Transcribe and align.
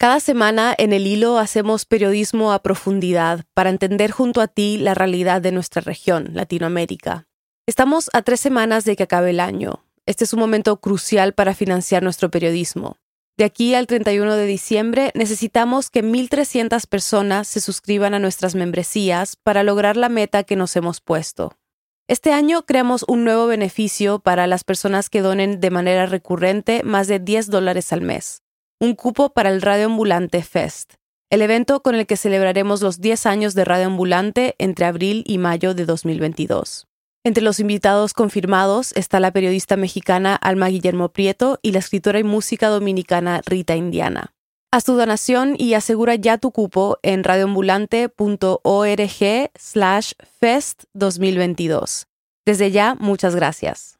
Cada 0.00 0.20
semana 0.20 0.76
en 0.78 0.92
el 0.92 1.08
hilo 1.08 1.38
hacemos 1.38 1.84
periodismo 1.84 2.52
a 2.52 2.62
profundidad 2.62 3.44
para 3.52 3.70
entender 3.70 4.12
junto 4.12 4.40
a 4.40 4.46
ti 4.46 4.78
la 4.78 4.94
realidad 4.94 5.42
de 5.42 5.50
nuestra 5.50 5.82
región, 5.82 6.30
Latinoamérica. 6.34 7.26
Estamos 7.66 8.08
a 8.12 8.22
tres 8.22 8.38
semanas 8.38 8.84
de 8.84 8.94
que 8.94 9.02
acabe 9.02 9.30
el 9.30 9.40
año. 9.40 9.84
Este 10.06 10.22
es 10.22 10.32
un 10.32 10.38
momento 10.38 10.76
crucial 10.80 11.34
para 11.34 11.52
financiar 11.52 12.04
nuestro 12.04 12.30
periodismo. 12.30 12.96
De 13.36 13.42
aquí 13.42 13.74
al 13.74 13.88
31 13.88 14.36
de 14.36 14.46
diciembre 14.46 15.10
necesitamos 15.14 15.90
que 15.90 16.04
1.300 16.04 16.86
personas 16.86 17.48
se 17.48 17.60
suscriban 17.60 18.14
a 18.14 18.20
nuestras 18.20 18.54
membresías 18.54 19.34
para 19.34 19.64
lograr 19.64 19.96
la 19.96 20.08
meta 20.08 20.44
que 20.44 20.54
nos 20.54 20.76
hemos 20.76 21.00
puesto. 21.00 21.58
Este 22.06 22.32
año 22.32 22.66
creamos 22.66 23.04
un 23.08 23.24
nuevo 23.24 23.48
beneficio 23.48 24.20
para 24.20 24.46
las 24.46 24.62
personas 24.62 25.10
que 25.10 25.22
donen 25.22 25.58
de 25.58 25.70
manera 25.70 26.06
recurrente 26.06 26.84
más 26.84 27.08
de 27.08 27.18
10 27.18 27.50
dólares 27.50 27.92
al 27.92 28.02
mes 28.02 28.44
un 28.80 28.94
cupo 28.94 29.30
para 29.30 29.50
el 29.50 29.60
Radio 29.60 29.86
Ambulante 29.86 30.40
Fest, 30.42 30.94
el 31.30 31.42
evento 31.42 31.82
con 31.82 31.96
el 31.96 32.06
que 32.06 32.16
celebraremos 32.16 32.80
los 32.80 33.00
10 33.00 33.26
años 33.26 33.54
de 33.54 33.64
Radio 33.64 33.86
Ambulante 33.86 34.54
entre 34.58 34.86
abril 34.86 35.24
y 35.26 35.38
mayo 35.38 35.74
de 35.74 35.84
2022. 35.84 36.86
Entre 37.24 37.42
los 37.42 37.58
invitados 37.58 38.14
confirmados 38.14 38.92
está 38.92 39.18
la 39.18 39.32
periodista 39.32 39.76
mexicana 39.76 40.36
Alma 40.36 40.68
Guillermo 40.68 41.08
Prieto 41.08 41.58
y 41.60 41.72
la 41.72 41.80
escritora 41.80 42.20
y 42.20 42.24
música 42.24 42.68
dominicana 42.68 43.42
Rita 43.44 43.74
Indiana. 43.74 44.32
Haz 44.70 44.84
tu 44.84 44.94
donación 44.94 45.56
y 45.58 45.74
asegura 45.74 46.14
ya 46.14 46.38
tu 46.38 46.52
cupo 46.52 46.98
en 47.02 47.24
radioambulante.org 47.24 49.50
slash 49.58 50.12
fest 50.38 50.84
2022. 50.92 52.06
Desde 52.46 52.70
ya, 52.70 52.94
muchas 52.94 53.34
gracias. 53.34 53.97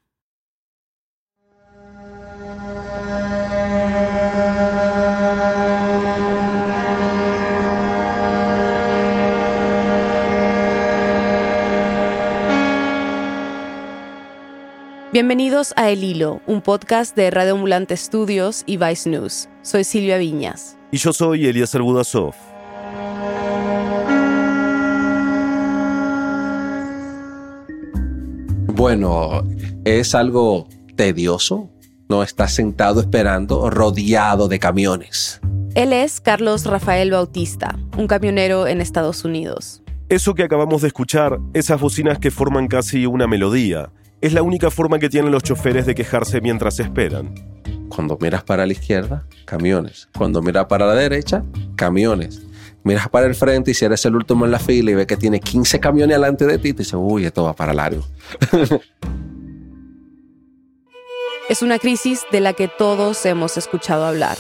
Bienvenidos 15.20 15.74
a 15.74 15.90
El 15.90 16.04
Hilo, 16.04 16.40
un 16.46 16.62
podcast 16.62 17.16
de 17.16 17.28
Radio 17.32 17.54
Ambulante 17.54 17.96
Studios 17.96 18.62
y 18.66 18.76
Vice 18.76 19.10
News. 19.10 19.48
Soy 19.62 19.82
Silvia 19.82 20.16
Viñas. 20.16 20.78
Y 20.92 20.98
yo 20.98 21.12
soy 21.12 21.44
Elías 21.44 21.76
Budasov. 21.76 22.34
Bueno, 28.68 29.42
es 29.84 30.14
algo 30.14 30.68
tedioso. 30.94 31.68
No 32.08 32.22
estás 32.22 32.54
sentado 32.54 33.00
esperando, 33.00 33.70
rodeado 33.70 34.46
de 34.46 34.60
camiones. 34.60 35.40
Él 35.74 35.92
es 35.94 36.20
Carlos 36.20 36.64
Rafael 36.64 37.10
Bautista, 37.10 37.76
un 37.96 38.06
camionero 38.06 38.68
en 38.68 38.80
Estados 38.80 39.24
Unidos. 39.24 39.82
Eso 40.08 40.34
que 40.34 40.44
acabamos 40.44 40.82
de 40.82 40.86
escuchar, 40.86 41.40
esas 41.54 41.80
bocinas 41.80 42.20
que 42.20 42.30
forman 42.30 42.68
casi 42.68 43.04
una 43.04 43.26
melodía, 43.26 43.90
es 44.20 44.32
la 44.32 44.42
única 44.42 44.70
forma 44.70 44.98
que 44.98 45.08
tienen 45.08 45.30
los 45.30 45.42
choferes 45.42 45.86
de 45.86 45.94
quejarse 45.94 46.40
mientras 46.40 46.80
esperan. 46.80 47.34
Cuando 47.88 48.18
miras 48.20 48.42
para 48.42 48.66
la 48.66 48.72
izquierda, 48.72 49.26
camiones. 49.44 50.08
Cuando 50.16 50.42
miras 50.42 50.66
para 50.66 50.86
la 50.86 50.94
derecha, 50.94 51.44
camiones. 51.76 52.42
Miras 52.84 53.08
para 53.08 53.26
el 53.26 53.34
frente 53.34 53.70
y 53.70 53.74
si 53.74 53.84
eres 53.84 54.04
el 54.06 54.16
último 54.16 54.44
en 54.44 54.50
la 54.50 54.58
fila 54.58 54.90
y 54.90 54.94
ves 54.94 55.06
que 55.06 55.16
tiene 55.16 55.40
15 55.40 55.80
camiones 55.80 56.16
delante 56.16 56.46
de 56.46 56.58
ti, 56.58 56.72
te 56.72 56.78
dices, 56.78 56.94
uy, 56.96 57.24
esto 57.24 57.44
va 57.44 57.54
para 57.54 57.72
largo. 57.72 58.04
es 61.48 61.62
una 61.62 61.78
crisis 61.78 62.26
de 62.30 62.40
la 62.40 62.52
que 62.52 62.68
todos 62.68 63.24
hemos 63.24 63.56
escuchado 63.56 64.04
hablar. 64.04 64.36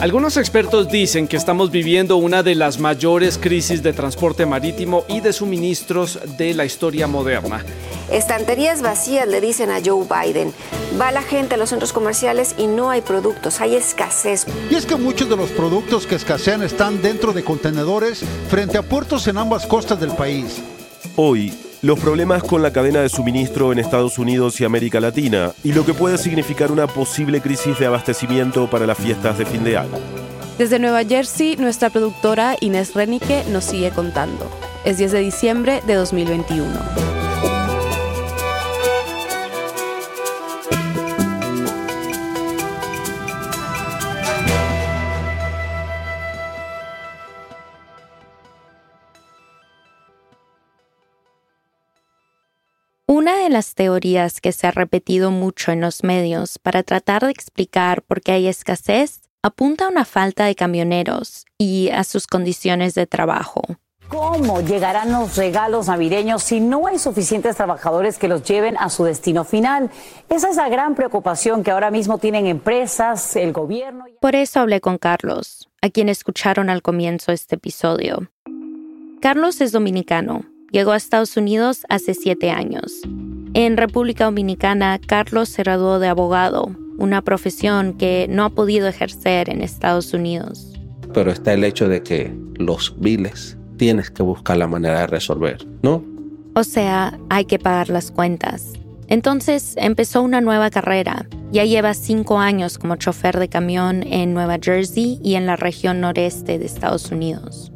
Algunos 0.00 0.36
expertos 0.36 0.88
dicen 0.88 1.26
que 1.26 1.38
estamos 1.38 1.70
viviendo 1.70 2.18
una 2.18 2.42
de 2.42 2.54
las 2.54 2.78
mayores 2.78 3.38
crisis 3.38 3.82
de 3.82 3.94
transporte 3.94 4.44
marítimo 4.44 5.04
y 5.08 5.20
de 5.20 5.32
suministros 5.32 6.18
de 6.36 6.52
la 6.52 6.66
historia 6.66 7.06
moderna. 7.06 7.64
Estanterías 8.10 8.82
vacías, 8.82 9.26
le 9.26 9.40
dicen 9.40 9.70
a 9.70 9.80
Joe 9.82 10.04
Biden. 10.04 10.52
Va 11.00 11.12
la 11.12 11.22
gente 11.22 11.54
a 11.54 11.58
los 11.58 11.70
centros 11.70 11.94
comerciales 11.94 12.54
y 12.58 12.66
no 12.66 12.90
hay 12.90 13.00
productos, 13.00 13.60
hay 13.60 13.74
escasez. 13.74 14.46
Y 14.70 14.74
es 14.74 14.84
que 14.84 14.96
muchos 14.96 15.30
de 15.30 15.36
los 15.36 15.50
productos 15.50 16.06
que 16.06 16.16
escasean 16.16 16.62
están 16.62 17.00
dentro 17.00 17.32
de 17.32 17.42
contenedores 17.42 18.22
frente 18.50 18.76
a 18.76 18.82
puertos 18.82 19.26
en 19.28 19.38
ambas 19.38 19.66
costas 19.66 19.98
del 19.98 20.10
país. 20.10 20.60
Hoy, 21.16 21.54
los 21.82 21.98
problemas 21.98 22.42
con 22.42 22.62
la 22.62 22.72
cadena 22.72 23.00
de 23.00 23.08
suministro 23.08 23.72
en 23.72 23.78
Estados 23.78 24.18
Unidos 24.18 24.60
y 24.60 24.64
América 24.64 25.00
Latina 25.00 25.52
y 25.62 25.72
lo 25.72 25.84
que 25.84 25.94
puede 25.94 26.18
significar 26.18 26.72
una 26.72 26.86
posible 26.86 27.40
crisis 27.40 27.78
de 27.78 27.86
abastecimiento 27.86 28.68
para 28.68 28.86
las 28.86 28.98
fiestas 28.98 29.38
de 29.38 29.46
fin 29.46 29.64
de 29.64 29.78
año. 29.78 29.98
Desde 30.58 30.78
Nueva 30.78 31.04
Jersey, 31.04 31.56
nuestra 31.56 31.90
productora 31.90 32.56
Inés 32.60 32.94
Renique 32.94 33.44
nos 33.50 33.64
sigue 33.64 33.90
contando. 33.90 34.50
Es 34.84 34.98
10 34.98 35.12
de 35.12 35.20
diciembre 35.20 35.82
de 35.86 35.94
2021. 35.94 37.15
De 53.46 53.52
las 53.52 53.76
teorías 53.76 54.40
que 54.40 54.50
se 54.50 54.66
ha 54.66 54.72
repetido 54.72 55.30
mucho 55.30 55.70
en 55.70 55.80
los 55.80 56.02
medios 56.02 56.58
para 56.58 56.82
tratar 56.82 57.24
de 57.24 57.30
explicar 57.30 58.02
por 58.02 58.20
qué 58.20 58.32
hay 58.32 58.48
escasez 58.48 59.20
apunta 59.40 59.86
a 59.86 59.88
una 59.88 60.04
falta 60.04 60.46
de 60.46 60.56
camioneros 60.56 61.44
y 61.56 61.90
a 61.90 62.02
sus 62.02 62.26
condiciones 62.26 62.94
de 62.94 63.06
trabajo. 63.06 63.62
¿Cómo 64.08 64.62
llegarán 64.62 65.12
los 65.12 65.36
regalos 65.36 65.86
navideños 65.86 66.42
si 66.42 66.58
no 66.58 66.88
hay 66.88 66.98
suficientes 66.98 67.54
trabajadores 67.54 68.18
que 68.18 68.26
los 68.26 68.42
lleven 68.42 68.76
a 68.78 68.90
su 68.90 69.04
destino 69.04 69.44
final? 69.44 69.90
Esa 70.28 70.50
es 70.50 70.56
la 70.56 70.68
gran 70.68 70.96
preocupación 70.96 71.62
que 71.62 71.70
ahora 71.70 71.92
mismo 71.92 72.18
tienen 72.18 72.48
empresas, 72.48 73.36
el 73.36 73.52
gobierno. 73.52 74.06
Por 74.20 74.34
eso 74.34 74.58
hablé 74.58 74.80
con 74.80 74.98
Carlos, 74.98 75.68
a 75.82 75.90
quien 75.90 76.08
escucharon 76.08 76.68
al 76.68 76.82
comienzo 76.82 77.30
este 77.30 77.54
episodio. 77.54 78.28
Carlos 79.20 79.60
es 79.60 79.70
dominicano 79.70 80.44
Llegó 80.72 80.92
a 80.92 80.96
Estados 80.96 81.36
Unidos 81.36 81.86
hace 81.88 82.12
siete 82.14 82.50
años. 82.50 83.00
En 83.58 83.78
República 83.78 84.26
Dominicana, 84.26 84.98
Carlos 84.98 85.48
se 85.48 85.62
graduó 85.62 85.98
de 85.98 86.08
abogado, 86.08 86.76
una 86.98 87.22
profesión 87.22 87.94
que 87.94 88.26
no 88.28 88.44
ha 88.44 88.50
podido 88.50 88.86
ejercer 88.86 89.48
en 89.48 89.62
Estados 89.62 90.12
Unidos. 90.12 90.74
Pero 91.14 91.30
está 91.30 91.54
el 91.54 91.64
hecho 91.64 91.88
de 91.88 92.02
que 92.02 92.36
los 92.56 92.94
biles 93.00 93.56
tienes 93.78 94.10
que 94.10 94.22
buscar 94.22 94.58
la 94.58 94.66
manera 94.66 95.00
de 95.00 95.06
resolver, 95.06 95.66
¿no? 95.82 96.04
O 96.54 96.64
sea, 96.64 97.18
hay 97.30 97.46
que 97.46 97.58
pagar 97.58 97.88
las 97.88 98.10
cuentas. 98.10 98.74
Entonces 99.08 99.72
empezó 99.78 100.20
una 100.20 100.42
nueva 100.42 100.68
carrera. 100.68 101.26
Ya 101.50 101.64
lleva 101.64 101.94
cinco 101.94 102.38
años 102.38 102.76
como 102.76 102.96
chofer 102.96 103.38
de 103.38 103.48
camión 103.48 104.02
en 104.02 104.34
Nueva 104.34 104.58
Jersey 104.60 105.18
y 105.24 105.36
en 105.36 105.46
la 105.46 105.56
región 105.56 106.02
noreste 106.02 106.58
de 106.58 106.66
Estados 106.66 107.10
Unidos. 107.10 107.72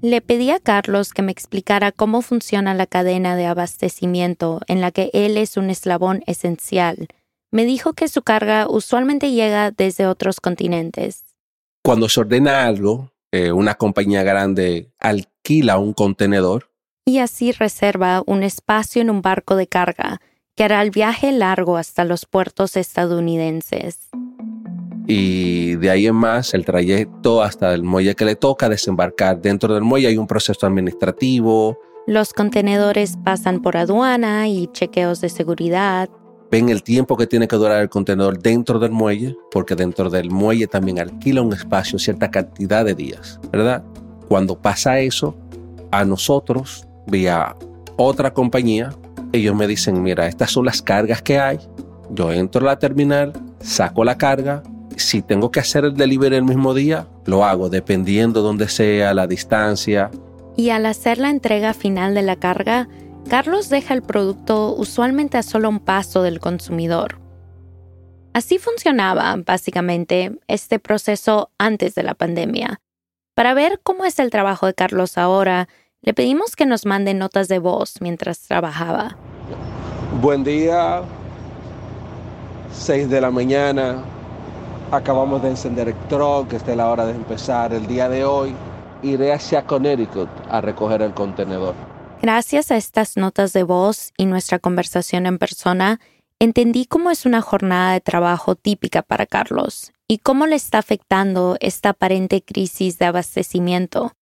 Le 0.00 0.20
pedí 0.20 0.50
a 0.50 0.60
Carlos 0.60 1.12
que 1.12 1.22
me 1.22 1.32
explicara 1.32 1.90
cómo 1.90 2.22
funciona 2.22 2.72
la 2.72 2.86
cadena 2.86 3.34
de 3.34 3.46
abastecimiento 3.46 4.60
en 4.68 4.80
la 4.80 4.92
que 4.92 5.10
él 5.12 5.36
es 5.36 5.56
un 5.56 5.70
eslabón 5.70 6.22
esencial. 6.26 7.08
Me 7.50 7.64
dijo 7.64 7.94
que 7.94 8.06
su 8.06 8.22
carga 8.22 8.68
usualmente 8.68 9.32
llega 9.32 9.72
desde 9.72 10.06
otros 10.06 10.38
continentes. 10.40 11.24
Cuando 11.82 12.08
se 12.08 12.20
ordena 12.20 12.66
algo, 12.66 13.10
eh, 13.32 13.50
una 13.50 13.74
compañía 13.74 14.22
grande 14.22 14.92
alquila 15.00 15.78
un 15.78 15.94
contenedor. 15.94 16.70
Y 17.04 17.18
así 17.18 17.50
reserva 17.50 18.22
un 18.24 18.44
espacio 18.44 19.02
en 19.02 19.10
un 19.10 19.20
barco 19.20 19.56
de 19.56 19.66
carga 19.66 20.20
que 20.54 20.62
hará 20.62 20.80
el 20.82 20.92
viaje 20.92 21.32
largo 21.32 21.76
hasta 21.76 22.04
los 22.04 22.24
puertos 22.24 22.76
estadounidenses 22.76 24.10
y 25.10 25.76
de 25.76 25.90
ahí 25.90 26.06
en 26.06 26.14
más 26.14 26.52
el 26.52 26.66
trayecto 26.66 27.42
hasta 27.42 27.72
el 27.72 27.82
muelle 27.82 28.14
que 28.14 28.26
le 28.26 28.36
toca 28.36 28.68
desembarcar. 28.68 29.40
Dentro 29.40 29.72
del 29.72 29.82
muelle 29.82 30.08
hay 30.08 30.18
un 30.18 30.26
proceso 30.26 30.66
administrativo. 30.66 31.78
Los 32.06 32.34
contenedores 32.34 33.16
pasan 33.24 33.62
por 33.62 33.78
aduana 33.78 34.48
y 34.48 34.68
chequeos 34.68 35.22
de 35.22 35.30
seguridad. 35.30 36.10
Ven 36.50 36.68
el 36.68 36.82
tiempo 36.82 37.16
que 37.16 37.26
tiene 37.26 37.48
que 37.48 37.56
durar 37.56 37.80
el 37.80 37.88
contenedor 37.88 38.38
dentro 38.38 38.78
del 38.78 38.90
muelle, 38.90 39.34
porque 39.50 39.74
dentro 39.74 40.10
del 40.10 40.30
muelle 40.30 40.66
también 40.66 40.98
alquila 40.98 41.40
un 41.40 41.54
espacio 41.54 41.98
cierta 41.98 42.30
cantidad 42.30 42.84
de 42.84 42.94
días, 42.94 43.40
¿verdad? 43.50 43.82
Cuando 44.28 44.60
pasa 44.60 45.00
eso, 45.00 45.34
a 45.90 46.04
nosotros, 46.04 46.86
vía 47.06 47.56
otra 47.96 48.34
compañía, 48.34 48.90
ellos 49.32 49.54
me 49.56 49.66
dicen, 49.66 50.02
mira, 50.02 50.26
estas 50.26 50.50
son 50.50 50.66
las 50.66 50.82
cargas 50.82 51.22
que 51.22 51.38
hay. 51.38 51.58
Yo 52.10 52.30
entro 52.30 52.60
a 52.62 52.72
la 52.72 52.78
terminal, 52.78 53.32
saco 53.60 54.04
la 54.04 54.16
carga, 54.16 54.62
si 54.98 55.22
tengo 55.22 55.50
que 55.50 55.60
hacer 55.60 55.84
el 55.84 55.94
delivery 55.94 56.36
el 56.36 56.44
mismo 56.44 56.74
día, 56.74 57.06
lo 57.24 57.44
hago 57.44 57.68
dependiendo 57.68 58.42
dónde 58.42 58.68
sea, 58.68 59.14
la 59.14 59.26
distancia. 59.26 60.10
Y 60.56 60.70
al 60.70 60.86
hacer 60.86 61.18
la 61.18 61.30
entrega 61.30 61.74
final 61.74 62.14
de 62.14 62.22
la 62.22 62.36
carga, 62.36 62.88
Carlos 63.28 63.68
deja 63.68 63.94
el 63.94 64.02
producto 64.02 64.74
usualmente 64.74 65.36
a 65.38 65.42
solo 65.42 65.68
un 65.68 65.80
paso 65.80 66.22
del 66.22 66.40
consumidor. 66.40 67.20
Así 68.32 68.58
funcionaba, 68.58 69.36
básicamente, 69.44 70.38
este 70.48 70.78
proceso 70.78 71.50
antes 71.58 71.94
de 71.94 72.02
la 72.02 72.14
pandemia. 72.14 72.80
Para 73.34 73.54
ver 73.54 73.80
cómo 73.82 74.04
es 74.04 74.18
el 74.18 74.30
trabajo 74.30 74.66
de 74.66 74.74
Carlos 74.74 75.18
ahora, 75.18 75.68
le 76.02 76.14
pedimos 76.14 76.56
que 76.56 76.66
nos 76.66 76.86
mande 76.86 77.14
notas 77.14 77.48
de 77.48 77.58
voz 77.58 78.00
mientras 78.00 78.40
trabajaba. 78.40 79.16
Buen 80.20 80.44
día, 80.44 81.02
6 82.72 83.10
de 83.10 83.20
la 83.20 83.30
mañana. 83.30 84.04
Acabamos 84.90 85.42
de 85.42 85.50
encender 85.50 85.88
el 85.88 85.94
truck, 86.08 86.50
esta 86.54 86.70
es 86.70 86.76
la 86.78 86.88
hora 86.88 87.04
de 87.04 87.12
empezar 87.12 87.74
el 87.74 87.86
día 87.86 88.08
de 88.08 88.24
hoy. 88.24 88.54
Iré 89.02 89.34
hacia 89.34 89.66
Connecticut 89.66 90.30
a 90.48 90.62
recoger 90.62 91.02
el 91.02 91.12
contenedor. 91.12 91.74
Gracias 92.22 92.70
a 92.70 92.76
estas 92.78 93.18
notas 93.18 93.52
de 93.52 93.64
voz 93.64 94.14
y 94.16 94.24
nuestra 94.24 94.58
conversación 94.58 95.26
en 95.26 95.36
persona, 95.36 96.00
entendí 96.40 96.86
cómo 96.86 97.10
es 97.10 97.26
una 97.26 97.42
jornada 97.42 97.92
de 97.92 98.00
trabajo 98.00 98.54
típica 98.54 99.02
para 99.02 99.26
Carlos 99.26 99.92
y 100.08 100.18
cómo 100.18 100.46
le 100.46 100.56
está 100.56 100.78
afectando 100.78 101.58
esta 101.60 101.90
aparente 101.90 102.42
crisis 102.42 102.98
de 102.98 103.04
abastecimiento. 103.04 104.12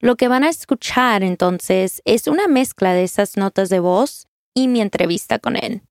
Lo 0.00 0.16
que 0.16 0.26
van 0.26 0.42
a 0.42 0.48
escuchar 0.48 1.22
entonces 1.22 2.02
es 2.04 2.26
una 2.26 2.48
mezcla 2.48 2.92
de 2.92 3.04
esas 3.04 3.36
notas 3.36 3.68
de 3.68 3.78
voz 3.78 4.26
y 4.52 4.66
mi 4.66 4.80
entrevista 4.80 5.38
con 5.38 5.54
él. 5.54 5.82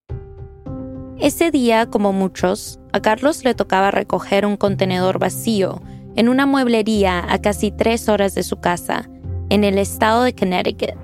Ese 1.20 1.50
día, 1.50 1.88
como 1.88 2.14
muchos, 2.14 2.80
a 2.98 3.02
Carlos 3.02 3.44
le 3.44 3.54
tocaba 3.54 3.92
recoger 3.92 4.44
un 4.46 4.58
contenedor 4.58 5.20
vacío 5.20 5.82
en 6.16 6.30
una 6.30 6.48
mueblería 6.48 7.24
a 7.32 7.40
casi 7.40 7.70
tres 7.70 8.10
horas 8.10 8.34
de 8.34 8.42
su 8.42 8.60
casa, 8.60 9.08
en 9.50 9.64
el 9.64 9.78
estado 9.78 10.24
de 10.24 10.34
Connecticut. 10.34 10.96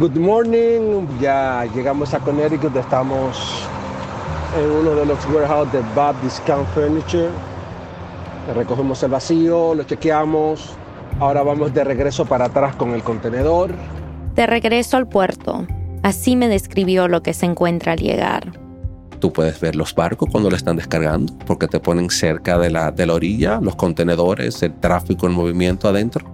Good 0.00 0.16
morning, 0.16 1.06
ya 1.20 1.66
llegamos 1.72 2.12
a 2.14 2.18
Connecticut, 2.18 2.74
estamos 2.74 3.64
en 4.58 4.68
uno 4.68 4.96
de 4.96 5.06
los 5.06 5.24
warehouses 5.26 5.72
de 5.72 5.80
Bob 5.94 6.20
Discount 6.20 6.68
Furniture. 6.70 7.28
Recogemos 8.52 9.00
el 9.04 9.12
vacío, 9.12 9.72
lo 9.76 9.84
chequeamos, 9.84 10.74
ahora 11.20 11.44
vamos 11.44 11.72
de 11.72 11.84
regreso 11.84 12.24
para 12.24 12.46
atrás 12.46 12.74
con 12.74 12.90
el 12.90 13.04
contenedor. 13.04 13.70
De 14.34 14.48
regreso 14.48 14.96
al 14.96 15.06
puerto, 15.06 15.64
así 16.02 16.34
me 16.34 16.48
describió 16.48 17.06
lo 17.06 17.22
que 17.22 17.34
se 17.34 17.46
encuentra 17.46 17.92
al 17.92 18.00
llegar. 18.00 18.63
Tú 19.24 19.32
puedes 19.32 19.58
ver 19.58 19.74
los 19.74 19.94
barcos 19.94 20.28
cuando 20.30 20.50
lo 20.50 20.56
están 20.56 20.76
descargando, 20.76 21.32
porque 21.46 21.66
te 21.66 21.80
ponen 21.80 22.10
cerca 22.10 22.58
de 22.58 22.68
la, 22.68 22.90
de 22.90 23.06
la 23.06 23.14
orilla, 23.14 23.58
los 23.62 23.74
contenedores, 23.74 24.62
el 24.62 24.78
tráfico, 24.80 25.26
el 25.26 25.32
movimiento 25.32 25.88
adentro. 25.88 26.26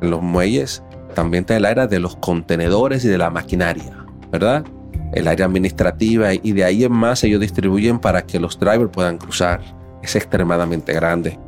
En 0.00 0.08
los 0.10 0.22
muelles 0.22 0.82
también 1.14 1.42
está 1.42 1.58
el 1.58 1.66
área 1.66 1.86
de 1.86 2.00
los 2.00 2.16
contenedores 2.16 3.04
y 3.04 3.08
de 3.08 3.18
la 3.18 3.28
maquinaria, 3.28 4.02
¿verdad? 4.32 4.64
El 5.12 5.28
área 5.28 5.44
administrativa 5.44 6.32
y 6.32 6.52
de 6.52 6.64
ahí 6.64 6.84
en 6.84 6.92
más 6.92 7.22
ellos 7.22 7.42
distribuyen 7.42 7.98
para 7.98 8.22
que 8.22 8.40
los 8.40 8.58
drivers 8.58 8.92
puedan 8.92 9.18
cruzar. 9.18 9.60
Es 10.02 10.16
extremadamente 10.16 10.94
grande. 10.94 11.38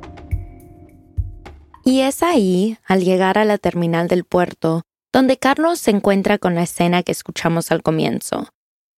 Y 1.83 2.01
es 2.01 2.23
ahí, 2.23 2.77
al 2.87 3.03
llegar 3.03 3.39
a 3.39 3.47
la 3.47 3.57
terminal 3.57 4.07
del 4.07 4.25
puerto, 4.25 4.83
donde 5.15 5.39
Carlos 5.39 5.79
se 5.79 5.93
encuentra 5.93 6.37
con 6.37 6.55
la 6.55 6.65
escena 6.65 7.03
que 7.03 7.13
escuchamos 7.13 7.73
al 7.73 7.83
comienzo 7.83 8.49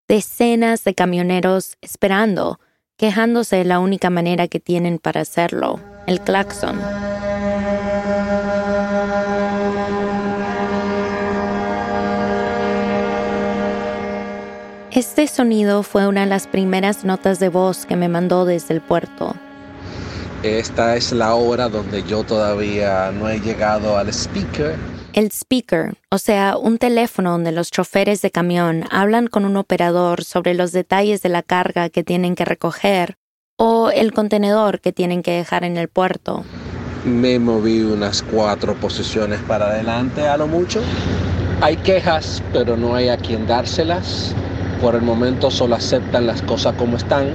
decenas 0.07 0.83
de 0.83 0.93
camioneros 0.93 1.77
esperando, 1.81 2.59
quejándose 2.97 3.57
de 3.57 3.65
la 3.65 3.79
única 3.79 4.09
manera 4.09 4.47
que 4.47 4.59
tienen 4.59 4.99
para 4.99 5.21
hacerlo, 5.21 5.79
el 6.07 6.21
claxon. 6.21 6.79
Este 14.91 15.25
sonido 15.25 15.81
fue 15.81 16.07
una 16.07 16.21
de 16.21 16.27
las 16.27 16.45
primeras 16.45 17.03
notas 17.03 17.39
de 17.39 17.49
voz 17.49 17.87
que 17.87 17.95
me 17.95 18.09
mandó 18.09 18.45
desde 18.45 18.75
el 18.75 18.81
puerto. 18.81 19.35
Esta 20.43 20.95
es 20.95 21.11
la 21.11 21.33
hora 21.33 21.67
donde 21.67 22.03
yo 22.03 22.23
todavía 22.23 23.11
no 23.11 23.27
he 23.27 23.39
llegado 23.39 23.97
al 23.97 24.09
speaker 24.09 24.75
el 25.13 25.31
speaker, 25.31 25.93
o 26.09 26.17
sea, 26.17 26.57
un 26.57 26.77
teléfono 26.77 27.31
donde 27.31 27.51
los 27.51 27.71
choferes 27.71 28.21
de 28.21 28.31
camión 28.31 28.85
hablan 28.89 29.27
con 29.27 29.45
un 29.45 29.57
operador 29.57 30.23
sobre 30.23 30.53
los 30.55 30.71
detalles 30.71 31.21
de 31.21 31.29
la 31.29 31.43
carga 31.43 31.89
que 31.89 32.03
tienen 32.03 32.35
que 32.35 32.45
recoger 32.45 33.15
o 33.57 33.91
el 33.91 34.11
contenedor 34.11 34.81
que 34.81 34.91
tienen 34.91 35.21
que 35.21 35.31
dejar 35.31 35.63
en 35.63 35.77
el 35.77 35.87
puerto. 35.87 36.43
Me 37.05 37.37
moví 37.37 37.81
unas 37.81 38.23
cuatro 38.23 38.75
posiciones 38.75 39.39
para 39.41 39.67
adelante 39.67 40.27
a 40.27 40.37
lo 40.37 40.47
mucho. 40.47 40.81
Hay 41.61 41.77
quejas, 41.77 42.41
pero 42.51 42.75
no 42.75 42.95
hay 42.95 43.09
a 43.09 43.17
quien 43.17 43.45
dárselas. 43.45 44.33
Por 44.81 44.95
el 44.95 45.01
momento 45.01 45.51
solo 45.51 45.75
aceptan 45.75 46.25
las 46.25 46.41
cosas 46.41 46.75
como 46.75 46.97
están 46.97 47.33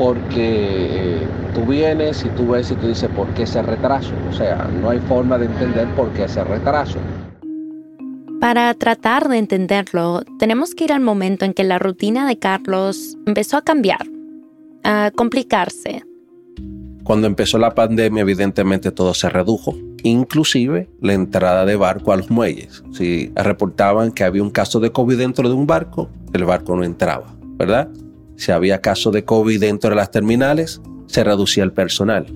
porque 0.00 1.18
tú 1.54 1.66
vienes 1.66 2.24
y 2.24 2.30
tú 2.30 2.48
ves 2.48 2.70
y 2.70 2.74
tú 2.74 2.88
dices, 2.88 3.10
¿por 3.14 3.28
qué 3.34 3.42
ese 3.42 3.60
retraso? 3.60 4.14
O 4.30 4.32
sea, 4.32 4.66
no 4.80 4.88
hay 4.88 4.98
forma 5.00 5.36
de 5.36 5.44
entender 5.44 5.86
por 5.94 6.08
qué 6.14 6.24
ese 6.24 6.42
retraso. 6.42 6.98
Para 8.40 8.72
tratar 8.72 9.28
de 9.28 9.36
entenderlo, 9.36 10.22
tenemos 10.38 10.74
que 10.74 10.84
ir 10.84 10.92
al 10.94 11.02
momento 11.02 11.44
en 11.44 11.52
que 11.52 11.64
la 11.64 11.78
rutina 11.78 12.26
de 12.26 12.38
Carlos 12.38 13.18
empezó 13.26 13.58
a 13.58 13.62
cambiar, 13.62 14.06
a 14.84 15.10
complicarse. 15.14 16.02
Cuando 17.04 17.26
empezó 17.26 17.58
la 17.58 17.74
pandemia, 17.74 18.22
evidentemente 18.22 18.92
todo 18.92 19.12
se 19.12 19.28
redujo, 19.28 19.76
inclusive 20.02 20.88
la 21.02 21.12
entrada 21.12 21.66
de 21.66 21.76
barco 21.76 22.12
a 22.12 22.16
los 22.16 22.30
muelles. 22.30 22.82
Si 22.92 23.30
reportaban 23.34 24.12
que 24.12 24.24
había 24.24 24.42
un 24.42 24.50
caso 24.50 24.80
de 24.80 24.92
COVID 24.92 25.18
dentro 25.18 25.46
de 25.46 25.54
un 25.54 25.66
barco, 25.66 26.08
el 26.32 26.46
barco 26.46 26.74
no 26.74 26.84
entraba, 26.84 27.36
¿verdad? 27.58 27.90
Si 28.40 28.52
había 28.52 28.80
caso 28.80 29.10
de 29.10 29.22
COVID 29.22 29.60
dentro 29.60 29.90
de 29.90 29.96
las 29.96 30.10
terminales, 30.10 30.80
se 31.08 31.22
reducía 31.22 31.62
el 31.62 31.74
personal. 31.74 32.26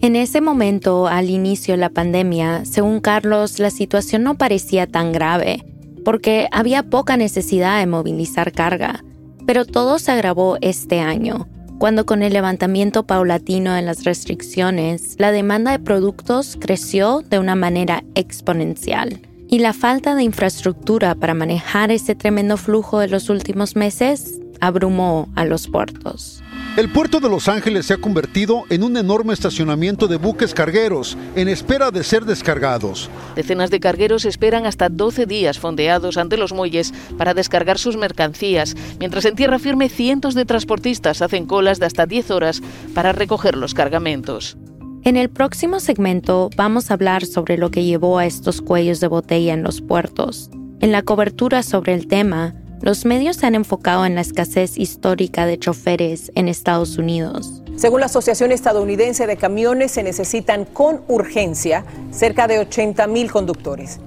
En 0.00 0.16
ese 0.16 0.40
momento, 0.40 1.08
al 1.08 1.28
inicio 1.28 1.74
de 1.74 1.78
la 1.78 1.90
pandemia, 1.90 2.64
según 2.64 3.00
Carlos, 3.00 3.58
la 3.58 3.68
situación 3.68 4.22
no 4.22 4.38
parecía 4.38 4.86
tan 4.86 5.12
grave, 5.12 5.62
porque 6.06 6.48
había 6.52 6.84
poca 6.84 7.18
necesidad 7.18 7.80
de 7.80 7.86
movilizar 7.86 8.52
carga. 8.52 9.04
Pero 9.46 9.66
todo 9.66 9.98
se 9.98 10.10
agravó 10.12 10.56
este 10.62 11.00
año, 11.00 11.46
cuando 11.78 12.06
con 12.06 12.22
el 12.22 12.32
levantamiento 12.32 13.02
paulatino 13.02 13.74
de 13.74 13.82
las 13.82 14.04
restricciones, 14.04 15.16
la 15.18 15.32
demanda 15.32 15.72
de 15.72 15.80
productos 15.80 16.56
creció 16.58 17.20
de 17.28 17.38
una 17.38 17.56
manera 17.56 18.04
exponencial. 18.14 19.20
Y 19.48 19.58
la 19.58 19.74
falta 19.74 20.14
de 20.14 20.22
infraestructura 20.22 21.14
para 21.14 21.34
manejar 21.34 21.90
ese 21.90 22.14
tremendo 22.14 22.56
flujo 22.56 23.00
de 23.00 23.08
los 23.08 23.28
últimos 23.28 23.76
meses 23.76 24.38
abrumó 24.62 25.28
a 25.34 25.44
los 25.44 25.66
puertos. 25.66 26.40
El 26.76 26.88
puerto 26.88 27.18
de 27.18 27.28
Los 27.28 27.48
Ángeles 27.48 27.86
se 27.86 27.94
ha 27.94 27.96
convertido 27.98 28.62
en 28.70 28.84
un 28.84 28.96
enorme 28.96 29.34
estacionamiento 29.34 30.06
de 30.06 30.16
buques 30.16 30.54
cargueros 30.54 31.18
en 31.34 31.48
espera 31.48 31.90
de 31.90 32.04
ser 32.04 32.24
descargados. 32.24 33.10
Decenas 33.34 33.70
de 33.70 33.80
cargueros 33.80 34.24
esperan 34.24 34.64
hasta 34.64 34.88
12 34.88 35.26
días 35.26 35.58
fondeados 35.58 36.16
ante 36.16 36.36
los 36.36 36.52
muelles 36.52 36.94
para 37.18 37.34
descargar 37.34 37.76
sus 37.76 37.96
mercancías, 37.96 38.76
mientras 39.00 39.24
en 39.24 39.34
tierra 39.34 39.58
firme 39.58 39.88
cientos 39.88 40.34
de 40.34 40.44
transportistas 40.44 41.22
hacen 41.22 41.46
colas 41.46 41.80
de 41.80 41.86
hasta 41.86 42.06
10 42.06 42.30
horas 42.30 42.62
para 42.94 43.12
recoger 43.12 43.56
los 43.56 43.74
cargamentos. 43.74 44.56
En 45.02 45.16
el 45.16 45.28
próximo 45.28 45.80
segmento 45.80 46.50
vamos 46.56 46.90
a 46.90 46.94
hablar 46.94 47.26
sobre 47.26 47.58
lo 47.58 47.72
que 47.72 47.82
llevó 47.82 48.18
a 48.18 48.26
estos 48.26 48.62
cuellos 48.62 49.00
de 49.00 49.08
botella 49.08 49.54
en 49.54 49.64
los 49.64 49.80
puertos. 49.80 50.48
En 50.80 50.92
la 50.92 51.02
cobertura 51.02 51.64
sobre 51.64 51.94
el 51.94 52.06
tema, 52.06 52.54
los 52.82 53.04
medios 53.04 53.36
se 53.36 53.46
han 53.46 53.54
enfocado 53.54 54.04
en 54.04 54.16
la 54.16 54.20
escasez 54.20 54.76
histórica 54.76 55.46
de 55.46 55.58
choferes 55.58 56.32
en 56.34 56.48
Estados 56.48 56.98
Unidos. 56.98 57.62
Según 57.76 58.00
la 58.00 58.06
Asociación 58.06 58.52
Estadounidense 58.52 59.26
de 59.26 59.36
Camiones, 59.36 59.92
se 59.92 60.02
necesitan 60.02 60.64
con 60.64 61.02
urgencia 61.08 61.84
cerca 62.10 62.48
de 62.48 62.58
80 62.58 63.06
mil 63.06 63.30
conductores. 63.30 64.00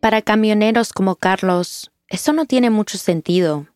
Para 0.00 0.20
camioneros 0.20 0.92
como 0.92 1.14
Carlos, 1.14 1.90
eso 2.08 2.32
no 2.32 2.44
tiene 2.46 2.70
mucho 2.70 2.98
sentido. 2.98 3.66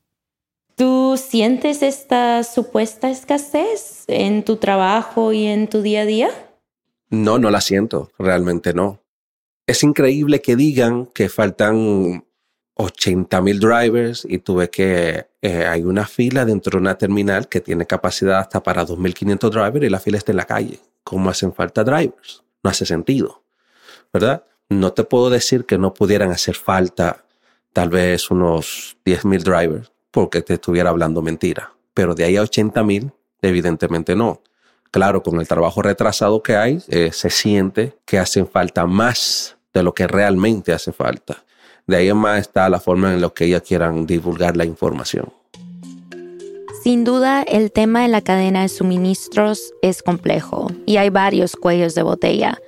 ¿Tú 0.75 1.16
sientes 1.16 1.83
esta 1.83 2.42
supuesta 2.42 3.09
escasez 3.09 4.04
en 4.09 4.42
tu 4.44 4.56
trabajo 4.56 5.33
y 5.33 5.47
en 5.47 5.68
tu 5.68 5.83
día 5.83 6.00
a 6.00 6.06
día? 6.06 6.30
No, 7.11 7.38
no 7.38 7.50
la 7.50 7.61
siento, 7.61 8.11
realmente 8.18 8.75
no. 8.75 8.99
Es 9.68 9.85
increíble 9.85 10.42
que 10.42 10.56
digan 10.56 11.06
que 11.06 11.28
faltan 11.28 12.25
80 12.76 13.40
mil 13.40 13.61
drivers 13.61 14.26
y 14.28 14.38
tuve 14.38 14.69
que, 14.69 15.26
eh, 15.43 15.66
hay 15.66 15.83
una 15.85 16.07
fila 16.07 16.45
dentro 16.45 16.73
de 16.73 16.78
una 16.78 16.99
terminal 16.99 17.49
que 17.49 17.61
tiene 17.61 17.87
capacidad 17.87 18.38
hasta 18.38 18.62
para 18.62 18.85
2.500 18.85 19.50
drivers 19.50 19.87
y 19.87 19.90
la 19.90 20.00
fila 20.00 20.19
está 20.19 20.33
en 20.33 20.37
la 20.37 20.47
calle. 20.47 20.81
¿Cómo 21.04 21.31
hacen 21.31 21.52
falta 21.52 21.85
drivers? 21.85 22.43
No 22.62 22.71
hace 22.71 22.85
sentido, 22.87 23.43
¿verdad? 24.12 24.45
No 24.69 24.93
te 24.93 25.04
puedo 25.04 25.31
decir 25.31 25.66
que 25.66 25.78
no 25.78 25.95
pudieran 25.95 26.31
hacer 26.31 26.57
falta 26.57 27.25
tal 27.73 27.90
vez 27.90 28.31
unos 28.31 28.97
10 29.04 29.25
mil 29.25 29.43
drivers 29.43 29.93
porque 30.11 30.43
te 30.43 30.54
estuviera 30.54 30.90
hablando 30.90 31.23
mentira, 31.23 31.75
pero 31.93 32.14
de 32.14 32.25
ahí 32.25 32.37
a 32.37 32.43
80 32.43 32.83
mil, 32.85 33.12
evidentemente 33.43 34.14
no. 34.16 34.43
Claro, 34.90 35.23
con 35.23 35.40
el 35.40 35.49
trabajo 35.49 35.83
retrasado 35.83 36.43
que 36.43 36.54
hay, 36.54 36.81
eh, 36.88 37.11
se 37.12 37.31
siente 37.31 37.99
que 38.04 38.19
hacen 38.19 38.47
falta 38.47 38.87
más 38.87 39.57
de 39.73 39.83
lo 39.83 39.93
que 39.93 40.07
realmente 40.07 40.73
hace 40.73 40.93
falta. 40.93 41.43
De 41.86 41.96
ahí 41.96 42.12
más 42.14 42.40
está 42.40 42.68
la 42.68 42.80
forma 42.80 43.12
en 43.12 43.20
la 43.20 43.28
que 43.28 43.44
ellas 43.44 43.62
quieran 43.62 44.06
divulgar 44.06 44.56
la 44.56 44.64
información. 44.64 45.32
Sin 46.82 47.04
duda, 47.04 47.42
el 47.42 47.72
tema 47.72 48.02
de 48.02 48.08
la 48.08 48.20
cadena 48.20 48.62
de 48.62 48.68
suministros 48.68 49.72
es 49.82 50.02
complejo 50.02 50.70
y 50.86 50.96
hay 50.96 51.10
varios 51.10 51.56
cuellos 51.56 51.94
de 51.94 52.02
botella. 52.02 52.58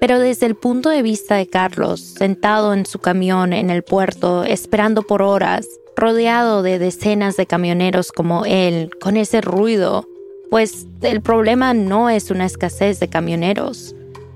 Pero 0.00 0.18
desde 0.18 0.46
el 0.46 0.54
punto 0.54 0.90
de 0.90 1.02
vista 1.02 1.36
de 1.36 1.48
Carlos, 1.48 2.00
sentado 2.00 2.72
en 2.72 2.84
su 2.84 2.98
camión 2.98 3.52
en 3.52 3.70
el 3.70 3.82
puerto, 3.82 4.44
esperando 4.44 5.02
por 5.02 5.22
horas, 5.22 5.66
rodeado 5.96 6.62
de 6.62 6.78
decenas 6.78 7.36
de 7.36 7.46
camioneros 7.46 8.12
como 8.12 8.44
él, 8.44 8.90
con 9.00 9.16
ese 9.16 9.40
ruido, 9.40 10.06
pues 10.50 10.86
el 11.00 11.20
problema 11.20 11.74
no 11.74 12.10
es 12.10 12.30
una 12.30 12.46
escasez 12.46 13.00
de 13.00 13.08
camioneros, 13.08 13.94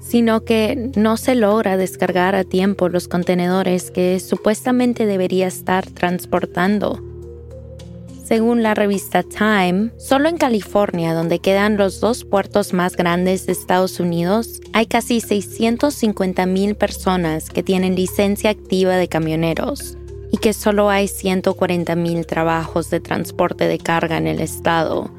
sino 0.09 0.43
que 0.43 0.91
no 0.97 1.19
se 1.19 1.35
logra 1.35 1.77
descargar 1.77 2.35
a 2.35 2.45
tiempo 2.45 2.89
los 2.89 3.09
contenedores 3.09 3.91
que 3.91 4.21
supuestamente 4.21 5.05
debería 5.05 5.47
estar 5.47 5.85
transportando. 5.85 7.03
Según 8.25 8.63
la 8.63 8.75
revista 8.75 9.23
Time, 9.23 9.91
solo 9.99 10.31
en 10.31 10.39
California, 10.39 11.13
donde 11.13 11.41
quedan 11.41 11.77
los 11.77 12.01
dos 12.01 12.25
puertos 12.25 12.73
más 12.73 12.97
grandes 12.97 13.45
de 13.45 13.53
Estados 13.53 14.01
Unidos, 14.01 14.63
hay 14.73 14.87
casi 14.87 15.21
650 15.21 16.47
mil 16.47 16.75
personas 16.75 17.51
que 17.51 17.63
tienen 17.63 17.95
licencia 17.95 18.49
activa 18.49 18.97
de 18.97 19.09
camioneros 19.09 19.99
y 20.33 20.39
que 20.39 20.55
solo 20.55 20.89
hay 20.89 21.09
140 21.09 21.97
mil 21.97 22.27
trabajos 22.27 22.89
de 22.89 23.01
transporte 23.01 23.67
de 23.67 23.79
carga 23.79 24.17
en 24.17 24.27
el 24.27 24.41
estado. 24.41 25.11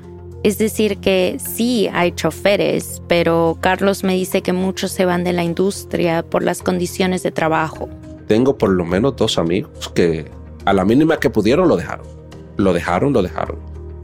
Es 0.44 0.58
decir, 0.58 0.98
que 1.00 1.38
sí 1.40 1.90
hay 1.92 2.12
choferes, 2.14 3.02
pero 3.08 3.58
Carlos 3.60 4.04
me 4.04 4.14
dice 4.14 4.42
que 4.42 4.54
muchos 4.54 4.92
se 4.92 5.06
van 5.06 5.24
de 5.24 5.34
la 5.34 5.44
industria 5.44 6.24
por 6.24 6.44
las 6.44 6.62
condiciones 6.62 7.24
de 7.24 7.32
trabajo. 7.32 7.90
Tengo 8.28 8.58
por 8.58 8.70
lo 8.70 8.86
menos 8.86 9.16
dos 9.16 9.38
amigos 9.38 9.90
que 9.94 10.32
a 10.66 10.74
la 10.74 10.86
mínima 10.86 11.18
que 11.18 11.30
pudieron 11.30 11.68
lo 11.68 11.76
dejaron 11.76 12.20
lo 12.60 12.74
dejaron, 12.74 13.14
lo 13.14 13.24
dejaron. 13.24 13.58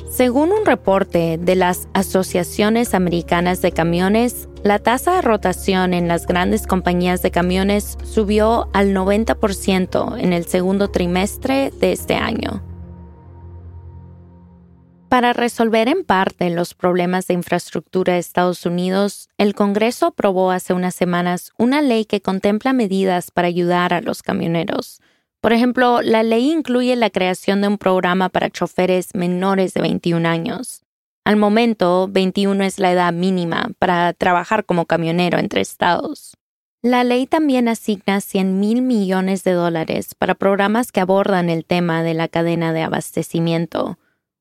Según 0.09 0.51
un 0.53 0.65
reporte 0.65 1.37
de 1.37 1.55
las 1.55 1.89
asociaciones 1.93 2.93
americanas 2.93 3.61
de 3.61 3.73
camiones, 3.73 4.47
la 4.63 4.79
tasa 4.79 5.15
de 5.15 5.21
rotación 5.21 5.93
en 5.93 6.07
las 6.07 6.25
grandes 6.25 6.65
compañías 6.65 7.21
de 7.21 7.31
camiones 7.31 7.97
subió 8.03 8.69
al 8.71 8.93
90% 8.93 10.17
en 10.17 10.31
el 10.31 10.45
segundo 10.45 10.87
trimestre 10.87 11.71
de 11.81 11.91
este 11.91 12.15
año. 12.15 12.63
Para 15.15 15.31
resolver 15.31 15.87
en 15.87 16.03
parte 16.03 16.49
los 16.49 16.73
problemas 16.73 17.25
de 17.25 17.35
infraestructura 17.35 18.11
de 18.11 18.19
Estados 18.19 18.65
Unidos, 18.65 19.29
el 19.37 19.55
Congreso 19.55 20.07
aprobó 20.07 20.51
hace 20.51 20.73
unas 20.73 20.93
semanas 20.93 21.53
una 21.57 21.81
ley 21.81 22.03
que 22.03 22.19
contempla 22.19 22.73
medidas 22.73 23.31
para 23.31 23.47
ayudar 23.47 23.93
a 23.93 24.01
los 24.01 24.21
camioneros. 24.21 24.99
Por 25.39 25.53
ejemplo, 25.53 26.01
la 26.01 26.21
ley 26.21 26.51
incluye 26.51 26.97
la 26.97 27.09
creación 27.09 27.61
de 27.61 27.69
un 27.69 27.77
programa 27.77 28.27
para 28.27 28.49
choferes 28.49 29.15
menores 29.15 29.73
de 29.73 29.83
21 29.83 30.27
años. 30.27 30.83
Al 31.23 31.37
momento, 31.37 32.09
21 32.11 32.65
es 32.65 32.77
la 32.77 32.91
edad 32.91 33.13
mínima 33.13 33.69
para 33.79 34.11
trabajar 34.11 34.65
como 34.65 34.85
camionero 34.85 35.39
entre 35.39 35.61
estados. 35.61 36.35
La 36.81 37.05
ley 37.05 37.25
también 37.25 37.69
asigna 37.69 38.19
100 38.19 38.59
mil 38.59 38.81
millones 38.81 39.45
de 39.45 39.53
dólares 39.53 40.13
para 40.13 40.35
programas 40.35 40.91
que 40.91 40.99
abordan 40.99 41.49
el 41.49 41.63
tema 41.63 42.03
de 42.03 42.15
la 42.15 42.27
cadena 42.27 42.73
de 42.73 42.81
abastecimiento. 42.81 43.97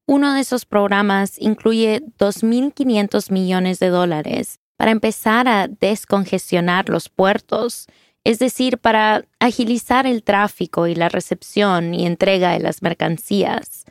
Uno 0.07 0.35
de 0.35 0.41
esos 0.41 0.67
programas 0.67 1.37
incluye 1.39 2.03
2.500 2.19 3.31
millones 3.31 3.79
de 3.79 3.89
dólares 3.89 4.61
para 4.77 4.91
empezar 4.91 5.49
a 5.49 5.69
descongestionar 5.69 6.89
los 6.89 7.09
puertos 7.09 7.87
es 8.25 8.39
decir, 8.39 8.79
para 8.79 9.27
agilizar 9.39 10.07
el 10.07 10.23
tráfico 10.23 10.87
y 10.87 10.95
la 10.95 11.11
recepción 11.11 11.95
y 11.95 12.07
entrega 12.07 12.53
de 12.53 12.61
las 12.61 12.83
mercancías. 12.83 13.85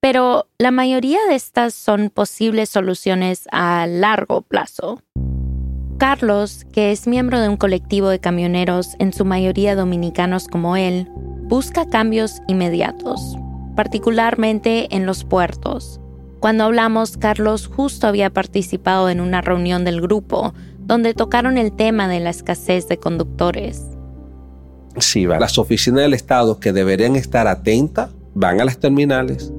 Pero 0.00 0.48
la 0.58 0.70
mayoría 0.70 1.18
de 1.28 1.34
estas 1.34 1.74
son 1.74 2.10
posibles 2.10 2.70
soluciones 2.70 3.48
a 3.50 3.86
largo 3.88 4.42
plazo. 4.42 5.02
Carlos, 5.98 6.64
que 6.72 6.90
es 6.90 7.06
miembro 7.06 7.40
de 7.40 7.48
un 7.48 7.56
colectivo 7.56 8.08
de 8.08 8.18
camioneros, 8.18 8.94
en 8.98 9.12
su 9.12 9.24
mayoría 9.24 9.76
dominicanos 9.76 10.48
como 10.48 10.76
él, 10.76 11.08
busca 11.42 11.88
cambios 11.88 12.40
inmediatos, 12.48 13.36
particularmente 13.74 14.94
en 14.94 15.06
los 15.06 15.24
puertos. 15.24 16.00
Cuando 16.40 16.64
hablamos, 16.64 17.16
Carlos 17.16 17.68
justo 17.68 18.06
había 18.06 18.30
participado 18.30 19.08
en 19.08 19.20
una 19.20 19.40
reunión 19.40 19.84
del 19.84 20.00
grupo 20.00 20.54
donde 20.78 21.14
tocaron 21.14 21.56
el 21.58 21.72
tema 21.72 22.08
de 22.08 22.20
la 22.20 22.30
escasez 22.30 22.88
de 22.88 22.98
conductores. 22.98 23.86
Sí, 24.98 25.26
va. 25.26 25.38
Las 25.38 25.58
oficinas 25.58 26.02
del 26.02 26.14
Estado 26.14 26.58
que 26.58 26.72
deberían 26.72 27.16
estar 27.16 27.46
atentas 27.46 28.10
van 28.34 28.60
a 28.60 28.64
las 28.64 28.78
terminales, 28.78 29.52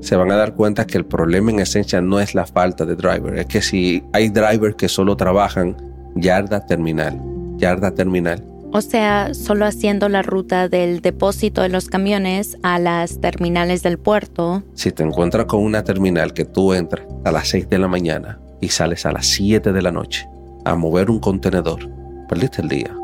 se 0.00 0.16
van 0.16 0.30
a 0.30 0.36
dar 0.36 0.54
cuenta 0.54 0.86
que 0.86 0.98
el 0.98 1.06
problema 1.06 1.50
en 1.50 1.60
esencia 1.60 2.00
no 2.00 2.20
es 2.20 2.34
la 2.34 2.46
falta 2.46 2.84
de 2.84 2.94
driver, 2.94 3.38
es 3.38 3.46
que 3.46 3.62
si 3.62 4.04
hay 4.12 4.28
drivers 4.28 4.76
que 4.76 4.88
solo 4.88 5.16
trabajan 5.16 5.76
yarda 6.14 6.66
terminal, 6.66 7.20
yarda 7.56 7.94
terminal. 7.94 8.44
O 8.76 8.82
sea, 8.82 9.32
solo 9.32 9.64
haciendo 9.64 10.10
la 10.10 10.20
ruta 10.20 10.68
del 10.68 11.00
depósito 11.00 11.62
de 11.62 11.70
los 11.70 11.88
camiones 11.88 12.58
a 12.62 12.78
las 12.78 13.22
terminales 13.22 13.82
del 13.82 13.96
puerto. 13.96 14.64
Si 14.74 14.92
te 14.92 15.02
encuentras 15.02 15.46
con 15.46 15.62
una 15.62 15.82
terminal 15.82 16.34
que 16.34 16.44
tú 16.44 16.74
entras 16.74 17.06
a 17.24 17.32
las 17.32 17.48
6 17.48 17.70
de 17.70 17.78
la 17.78 17.88
mañana 17.88 18.38
y 18.60 18.68
sales 18.68 19.06
a 19.06 19.12
las 19.12 19.28
7 19.28 19.72
de 19.72 19.80
la 19.80 19.92
noche, 19.92 20.28
a 20.66 20.74
mover 20.74 21.10
un 21.10 21.20
contenedor, 21.20 21.88
perdiste 22.28 22.60
el 22.60 22.68
día. 22.68 22.94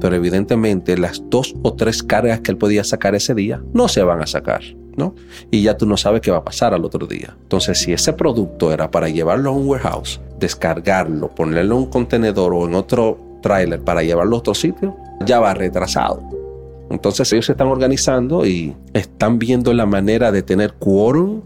Pero 0.00 0.16
evidentemente 0.16 0.96
las 0.96 1.22
dos 1.28 1.54
o 1.60 1.74
tres 1.74 2.02
cargas 2.02 2.40
que 2.40 2.52
él 2.52 2.56
podía 2.56 2.82
sacar 2.82 3.14
ese 3.14 3.34
día 3.34 3.62
no 3.74 3.88
se 3.88 4.02
van 4.02 4.22
a 4.22 4.26
sacar, 4.26 4.62
¿no? 4.96 5.14
Y 5.50 5.60
ya 5.60 5.76
tú 5.76 5.84
no 5.84 5.98
sabes 5.98 6.22
qué 6.22 6.30
va 6.30 6.38
a 6.38 6.44
pasar 6.44 6.72
al 6.72 6.86
otro 6.86 7.06
día. 7.06 7.36
Entonces, 7.42 7.78
si 7.78 7.92
ese 7.92 8.14
producto 8.14 8.72
era 8.72 8.90
para 8.90 9.10
llevarlo 9.10 9.50
a 9.50 9.52
un 9.52 9.68
warehouse, 9.68 10.18
descargarlo, 10.38 11.28
ponerlo 11.34 11.76
en 11.76 11.82
un 11.82 11.90
contenedor 11.90 12.54
o 12.54 12.66
en 12.66 12.74
otro 12.74 13.28
trailer 13.42 13.80
para 13.80 14.02
llevarlo 14.02 14.36
a 14.36 14.38
otro 14.38 14.54
sitio, 14.54 14.96
ya 15.24 15.40
va 15.40 15.54
retrasado. 15.54 16.22
Entonces 16.90 17.32
ellos 17.32 17.46
se 17.46 17.52
están 17.52 17.68
organizando 17.68 18.44
y 18.44 18.74
están 18.92 19.38
viendo 19.38 19.72
la 19.72 19.86
manera 19.86 20.32
de 20.32 20.42
tener 20.42 20.74
quórum 20.74 21.42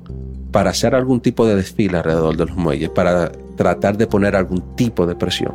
para 0.50 0.70
hacer 0.70 0.94
algún 0.94 1.20
tipo 1.20 1.46
de 1.46 1.56
desfile 1.56 1.98
alrededor 1.98 2.36
de 2.36 2.46
los 2.46 2.56
muelles, 2.56 2.88
para 2.88 3.30
tratar 3.56 3.98
de 3.98 4.06
poner 4.06 4.36
algún 4.36 4.76
tipo 4.76 5.06
de 5.06 5.14
presión. 5.16 5.54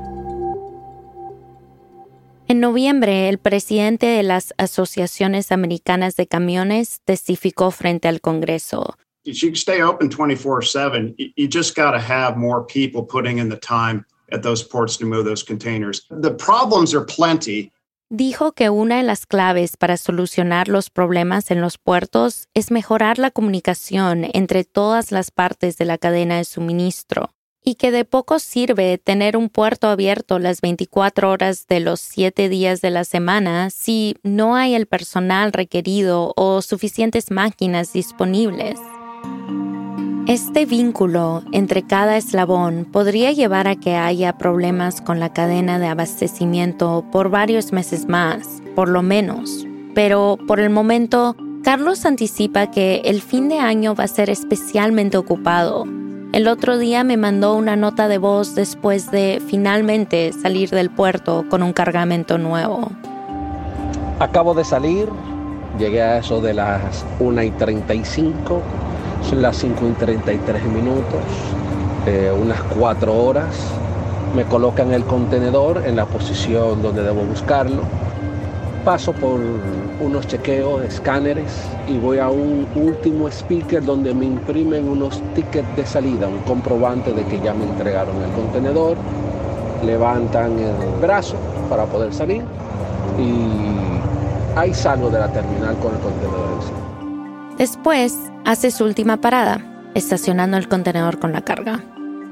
En 2.48 2.60
noviembre, 2.60 3.30
el 3.30 3.38
presidente 3.38 4.08
de 4.08 4.24
las 4.24 4.54
asociaciones 4.58 5.52
americanas 5.52 6.16
de 6.16 6.28
camiones 6.28 7.02
testificó 7.06 7.72
frente 7.72 8.08
al 8.08 8.22
Congreso. 8.22 8.96
You 9.24 9.52
stay 9.54 9.82
open 9.82 10.10
24/7. 10.10 11.16
You 11.36 11.48
just 11.52 11.76
got 11.78 11.92
to 11.92 12.00
have 12.00 12.36
more 12.38 12.66
people 12.66 13.04
putting 13.04 13.38
in 13.38 13.50
the 13.50 13.58
time 13.58 14.04
at 14.32 14.42
those 14.42 14.64
ports 14.64 14.98
to 14.98 15.06
move 15.06 15.26
those 15.26 15.44
containers. 15.44 16.08
The 16.10 16.32
problems 16.32 16.94
are 16.96 17.06
plenty, 17.06 17.72
dijo 18.10 18.54
que 18.54 18.70
una 18.70 18.98
de 18.98 19.04
las 19.04 19.26
claves 19.26 19.78
para 19.78 19.98
solucionar 19.98 20.68
los 20.68 20.90
problemas 20.90 21.52
en 21.52 21.62
los 21.62 21.78
puertos 21.78 22.48
es 22.54 22.72
mejorar 22.72 23.20
la 23.20 23.32
comunicación 23.32 24.26
entre 24.34 24.64
todas 24.64 25.12
las 25.12 25.32
partes 25.32 25.78
de 25.78 25.86
la 25.86 25.98
cadena 25.98 26.38
de 26.38 26.46
suministro 26.46 27.32
y 27.64 27.76
que 27.76 27.92
de 27.92 28.06
poco 28.06 28.40
sirve 28.40 28.98
tener 28.98 29.38
un 29.38 29.50
puerto 29.50 29.88
abierto 29.88 30.40
las 30.40 30.62
24 30.62 31.30
horas 31.30 31.68
de 31.68 31.82
los 31.82 32.00
7 32.00 32.50
días 32.50 32.82
de 32.82 32.90
la 32.90 33.04
semana 33.04 33.70
si 33.70 34.16
no 34.24 34.56
hay 34.56 34.74
el 34.74 34.88
personal 34.88 35.54
requerido 35.54 36.34
o 36.36 36.62
suficientes 36.62 37.32
máquinas 37.32 37.94
disponibles. 37.94 38.80
Este 40.30 40.68
vínculo 40.68 41.42
entre 41.54 41.82
cada 41.82 42.16
eslabón 42.16 42.86
podría 42.86 43.32
llevar 43.32 43.68
a 43.68 43.76
que 43.76 43.96
haya 43.96 44.38
problemas 44.38 45.02
con 45.02 45.20
la 45.20 45.34
cadena 45.34 45.80
de 45.80 45.88
abastecimiento 45.88 47.04
por 47.12 47.32
varios 47.32 47.74
meses 47.74 48.08
más, 48.08 48.62
por 48.76 48.90
lo 48.90 49.02
menos. 49.02 49.66
Pero 49.96 50.38
por 50.48 50.60
el 50.60 50.70
momento, 50.70 51.36
Carlos 51.64 52.06
anticipa 52.06 52.70
que 52.70 53.02
el 53.06 53.24
fin 53.24 53.50
de 53.50 53.58
año 53.58 53.96
va 53.96 54.04
a 54.04 54.08
ser 54.08 54.30
especialmente 54.30 55.18
ocupado. 55.18 55.86
El 56.32 56.48
otro 56.48 56.78
día 56.78 57.04
me 57.04 57.18
mandó 57.18 57.56
una 57.56 57.76
nota 57.76 58.08
de 58.08 58.20
voz 58.20 58.54
después 58.54 59.10
de 59.10 59.42
finalmente 59.48 60.32
salir 60.32 60.70
del 60.70 60.92
puerto 60.92 61.46
con 61.50 61.64
un 61.64 61.74
cargamento 61.74 62.38
nuevo. 62.38 62.92
Acabo 64.20 64.54
de 64.54 64.64
salir, 64.64 65.10
llegué 65.80 66.04
a 66.04 66.20
eso 66.20 66.40
de 66.40 66.54
las 66.54 67.04
1 67.20 67.42
y 67.42 67.50
35 67.50 68.62
son 69.24 69.42
las 69.42 69.58
5 69.58 69.88
y 69.88 69.92
33 69.94 70.64
minutos, 70.66 71.22
eh, 72.06 72.32
unas 72.36 72.62
4 72.78 73.14
horas. 73.14 73.56
Me 74.36 74.44
colocan 74.44 74.94
el 74.94 75.04
contenedor 75.04 75.84
en 75.86 75.96
la 75.96 76.06
posición 76.06 76.82
donde 76.82 77.04
debo 77.04 77.22
buscarlo. 77.24 77.82
Paso 78.86 79.12
por 79.14 79.40
unos 80.00 80.28
chequeos, 80.28 80.84
escáneres 80.84 81.52
y 81.88 81.98
voy 81.98 82.20
a 82.20 82.30
un 82.30 82.68
último 82.76 83.28
speaker 83.28 83.84
donde 83.84 84.14
me 84.14 84.26
imprimen 84.26 84.88
unos 84.88 85.22
tickets 85.36 85.76
de 85.76 85.86
salida, 85.86 86.28
un 86.28 86.40
comprobante 86.40 87.12
de 87.12 87.24
que 87.26 87.40
ya 87.40 87.54
me 87.54 87.66
entregaron 87.66 88.16
el 88.22 88.32
contenedor. 88.32 88.98
Levantan 89.84 90.58
el 90.60 91.02
brazo 91.02 91.36
para 91.70 91.86
poder 91.86 92.14
salir 92.14 92.44
y 93.18 94.58
ahí 94.58 94.74
salgo 94.74 95.10
de 95.10 95.20
la 95.20 95.32
terminal 95.32 95.76
con 95.78 95.94
el 95.94 96.00
contenedor. 96.00 96.79
Después 97.60 98.18
hace 98.46 98.72
su 98.72 98.86
última 98.86 99.20
parada, 99.20 99.92
estacionando 99.94 100.56
el 100.56 100.70
contenedor 100.70 101.20
con 101.20 101.34
la 101.34 101.42
carga. 101.42 101.84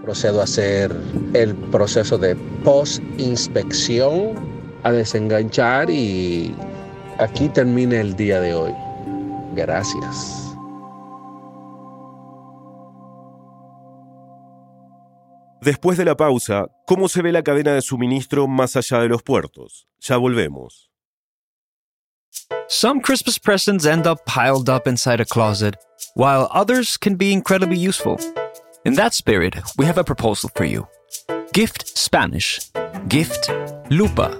Procedo 0.01 0.39
a 0.39 0.45
hacer 0.45 0.95
el 1.33 1.53
proceso 1.53 2.17
de 2.17 2.33
post-inspección, 2.63 4.35
a 4.83 4.91
desenganchar 4.93 5.89
y 5.89 6.55
aquí 7.19 7.49
termina 7.49 7.99
el 7.99 8.15
día 8.15 8.39
de 8.39 8.53
hoy. 8.53 8.71
Gracias. 9.53 10.55
Después 15.59 15.97
de 15.97 16.05
la 16.05 16.15
pausa, 16.15 16.67
¿cómo 16.85 17.09
se 17.09 17.21
ve 17.21 17.33
la 17.33 17.43
cadena 17.43 17.73
de 17.73 17.81
suministro 17.81 18.47
más 18.47 18.77
allá 18.77 19.01
de 19.01 19.09
los 19.09 19.23
puertos? 19.23 19.89
Ya 19.99 20.15
volvemos. 20.15 20.86
Some 22.67 23.01
Christmas 23.01 23.37
presents 23.37 23.85
end 23.85 24.07
up 24.07 24.25
piled 24.25 24.69
up 24.69 24.87
inside 24.87 25.21
a 25.21 25.25
closet, 25.25 25.75
while 26.15 26.49
others 26.51 26.97
can 26.97 27.15
be 27.15 27.31
incredibly 27.31 27.77
useful. 27.77 28.19
In 28.85 28.93
that 28.95 29.13
spirit, 29.13 29.55
we 29.77 29.85
have 29.85 29.97
a 29.97 30.03
proposal 30.03 30.49
for 30.55 30.65
you. 30.65 30.87
Gift 31.53 31.87
Spanish. 31.97 32.59
Gift 33.07 33.49
Lupa. 33.89 34.37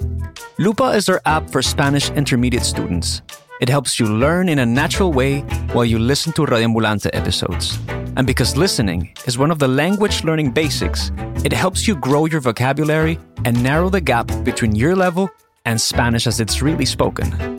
Lupa 0.60 0.92
is 0.92 1.10
our 1.10 1.22
app 1.26 1.50
for 1.50 1.62
Spanish 1.62 2.10
intermediate 2.12 2.64
students. 2.64 3.22
It 3.60 3.70
helps 3.70 4.00
you 4.00 4.06
learn 4.06 4.50
in 4.50 4.60
a 4.60 4.66
natural 4.66 5.12
way 5.12 5.42
while 5.74 5.86
you 5.86 5.98
listen 5.98 6.34
to 6.34 6.46
Radiambulante 6.46 7.10
episodes. 7.14 7.80
And 8.16 8.28
because 8.28 8.58
listening 8.58 9.14
is 9.26 9.38
one 9.38 9.52
of 9.52 9.60
the 9.60 9.68
language 9.68 10.24
learning 10.24 10.52
basics, 10.52 11.12
it 11.44 11.54
helps 11.54 11.88
you 11.88 11.96
grow 11.96 12.26
your 12.26 12.42
vocabulary 12.42 13.20
and 13.46 13.62
narrow 13.64 13.90
the 13.90 14.02
gap 14.02 14.28
between 14.44 14.76
your 14.76 14.96
level 14.96 15.30
and 15.66 15.80
Spanish 15.80 16.28
as 16.28 16.40
it's 16.40 16.62
really 16.62 16.86
spoken. 16.86 17.57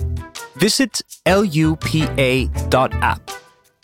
Visit 0.61 1.03
lupa.app, 1.25 3.21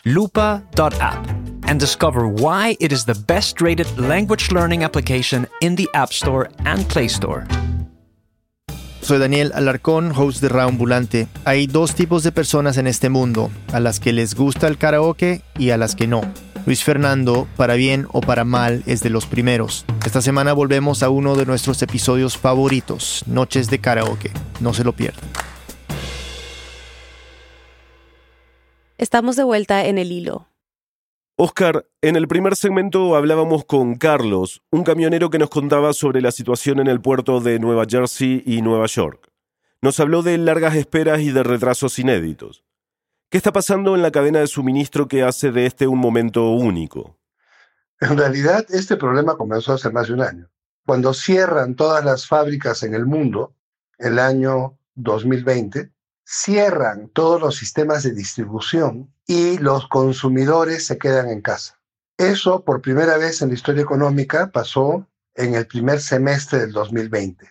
lupa.app, 0.03 1.29
and 1.67 1.79
discover 1.79 2.27
why 2.27 2.75
it 2.81 2.91
is 2.91 3.05
the 3.05 3.15
best 3.27 3.61
rated 3.61 3.87
language 3.97 4.51
learning 4.51 4.83
application 4.83 5.47
in 5.61 5.77
the 5.77 5.87
App 5.93 6.11
Store 6.11 6.49
and 6.65 6.85
Play 6.89 7.05
Store. 7.05 7.47
Soy 9.01 9.19
Daniel 9.19 9.53
Alarcón, 9.53 10.11
host 10.11 10.41
de 10.41 10.49
Raambulante. 10.49 11.27
Hay 11.45 11.67
dos 11.67 11.95
tipos 11.95 12.23
de 12.23 12.33
personas 12.33 12.77
en 12.77 12.87
este 12.87 13.09
mundo, 13.09 13.51
a 13.71 13.79
las 13.79 14.01
que 14.01 14.11
les 14.11 14.35
gusta 14.35 14.67
el 14.67 14.77
karaoke 14.77 15.43
y 15.57 15.69
a 15.69 15.77
las 15.77 15.95
que 15.95 16.07
no. 16.07 16.23
Luis 16.65 16.83
Fernando, 16.83 17.47
para 17.55 17.75
bien 17.75 18.07
o 18.11 18.19
para 18.19 18.43
mal, 18.43 18.83
es 18.85 19.01
de 19.01 19.11
los 19.11 19.27
primeros. 19.27 19.85
Esta 20.05 20.21
semana 20.21 20.51
volvemos 20.51 21.03
a 21.03 21.09
uno 21.09 21.35
de 21.35 21.45
nuestros 21.45 21.81
episodios 21.83 22.37
favoritos, 22.37 23.23
Noches 23.27 23.69
de 23.69 23.79
Karaoke. 23.79 24.31
No 24.59 24.73
se 24.73 24.83
lo 24.83 24.91
pierdan. 24.91 25.23
Estamos 28.97 29.35
de 29.35 29.43
vuelta 29.43 29.85
en 29.85 29.97
el 29.97 30.13
hilo. 30.13 30.47
Oscar, 31.35 31.85
en 32.01 32.15
el 32.15 32.29
primer 32.29 32.55
segmento 32.55 33.17
hablábamos 33.17 33.65
con 33.65 33.95
Carlos, 33.95 34.61
un 34.71 34.85
camionero 34.85 35.29
que 35.29 35.37
nos 35.37 35.49
contaba 35.49 35.91
sobre 35.91 36.21
la 36.21 36.31
situación 36.31 36.79
en 36.79 36.87
el 36.87 37.01
puerto 37.01 37.41
de 37.41 37.59
Nueva 37.59 37.83
Jersey 37.89 38.41
y 38.45 38.61
Nueva 38.61 38.85
York. 38.85 39.29
Nos 39.81 39.99
habló 39.99 40.23
de 40.23 40.37
largas 40.37 40.75
esperas 40.75 41.19
y 41.19 41.31
de 41.31 41.43
retrasos 41.43 41.99
inéditos. 41.99 42.63
¿Qué 43.29 43.35
está 43.35 43.51
pasando 43.51 43.95
en 43.95 44.01
la 44.01 44.11
cadena 44.11 44.39
de 44.39 44.47
suministro 44.47 45.09
que 45.09 45.23
hace 45.23 45.51
de 45.51 45.65
este 45.65 45.87
un 45.87 45.99
momento 45.99 46.51
único? 46.51 47.19
En 47.99 48.17
realidad, 48.17 48.65
este 48.69 48.95
problema 48.95 49.35
comenzó 49.35 49.73
hace 49.73 49.89
más 49.89 50.07
de 50.07 50.13
un 50.13 50.21
año. 50.21 50.49
Cuando 50.85 51.13
cierran 51.13 51.75
todas 51.75 52.05
las 52.05 52.27
fábricas 52.27 52.81
en 52.83 52.95
el 52.95 53.05
mundo, 53.05 53.57
el 53.97 54.19
año 54.19 54.77
2020, 54.93 55.91
cierran 56.25 57.09
todos 57.09 57.39
los 57.39 57.55
sistemas 57.55 58.03
de 58.03 58.11
distribución 58.11 59.13
y 59.27 59.57
los 59.59 59.87
consumidores 59.87 60.85
se 60.85 60.97
quedan 60.97 61.29
en 61.29 61.41
casa. 61.41 61.79
Eso 62.17 62.63
por 62.63 62.81
primera 62.81 63.17
vez 63.17 63.41
en 63.41 63.49
la 63.49 63.55
historia 63.55 63.83
económica 63.83 64.51
pasó 64.51 65.07
en 65.35 65.53
el 65.53 65.67
primer 65.67 65.99
semestre 65.99 66.59
del 66.59 66.71
2020. 66.71 67.45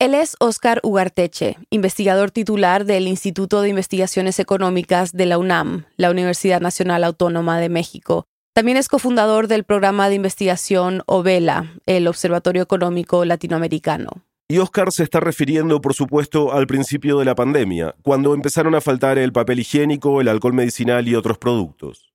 Él 0.00 0.14
es 0.14 0.34
Oscar 0.40 0.80
Ugarteche, 0.82 1.58
investigador 1.68 2.30
titular 2.30 2.86
del 2.86 3.06
Instituto 3.06 3.60
de 3.60 3.68
Investigaciones 3.68 4.38
Económicas 4.38 5.12
de 5.12 5.26
la 5.26 5.36
UNAM, 5.36 5.84
la 5.96 6.10
Universidad 6.10 6.60
Nacional 6.60 7.04
Autónoma 7.04 7.60
de 7.60 7.68
México. 7.68 8.24
También 8.54 8.78
es 8.78 8.88
cofundador 8.88 9.46
del 9.46 9.64
programa 9.64 10.08
de 10.08 10.16
investigación 10.16 11.02
OVELA, 11.06 11.74
el 11.86 12.08
Observatorio 12.08 12.62
Económico 12.62 13.24
Latinoamericano. 13.24 14.24
Y 14.50 14.58
Oscar 14.58 14.90
se 14.90 15.04
está 15.04 15.20
refiriendo, 15.20 15.80
por 15.80 15.94
supuesto, 15.94 16.52
al 16.52 16.66
principio 16.66 17.20
de 17.20 17.24
la 17.24 17.36
pandemia, 17.36 17.94
cuando 18.02 18.34
empezaron 18.34 18.74
a 18.74 18.80
faltar 18.80 19.16
el 19.16 19.32
papel 19.32 19.60
higiénico, 19.60 20.20
el 20.20 20.26
alcohol 20.26 20.54
medicinal 20.54 21.06
y 21.06 21.14
otros 21.14 21.38
productos. 21.38 22.10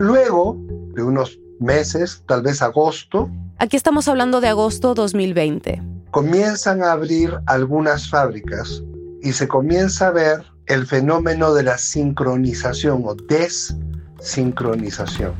Luego 0.00 0.56
de 0.96 1.04
unos 1.04 1.38
meses, 1.60 2.24
tal 2.26 2.42
vez 2.42 2.62
agosto. 2.62 3.30
Aquí 3.58 3.76
estamos 3.76 4.08
hablando 4.08 4.40
de 4.40 4.48
agosto 4.48 4.94
2020. 4.94 5.80
Comienzan 6.10 6.82
a 6.82 6.90
abrir 6.90 7.32
algunas 7.46 8.10
fábricas 8.10 8.82
y 9.22 9.32
se 9.32 9.46
comienza 9.46 10.08
a 10.08 10.10
ver 10.10 10.42
el 10.66 10.84
fenómeno 10.84 11.54
de 11.54 11.62
la 11.62 11.78
sincronización 11.78 13.04
o 13.04 13.14
desincronización. 13.14 15.32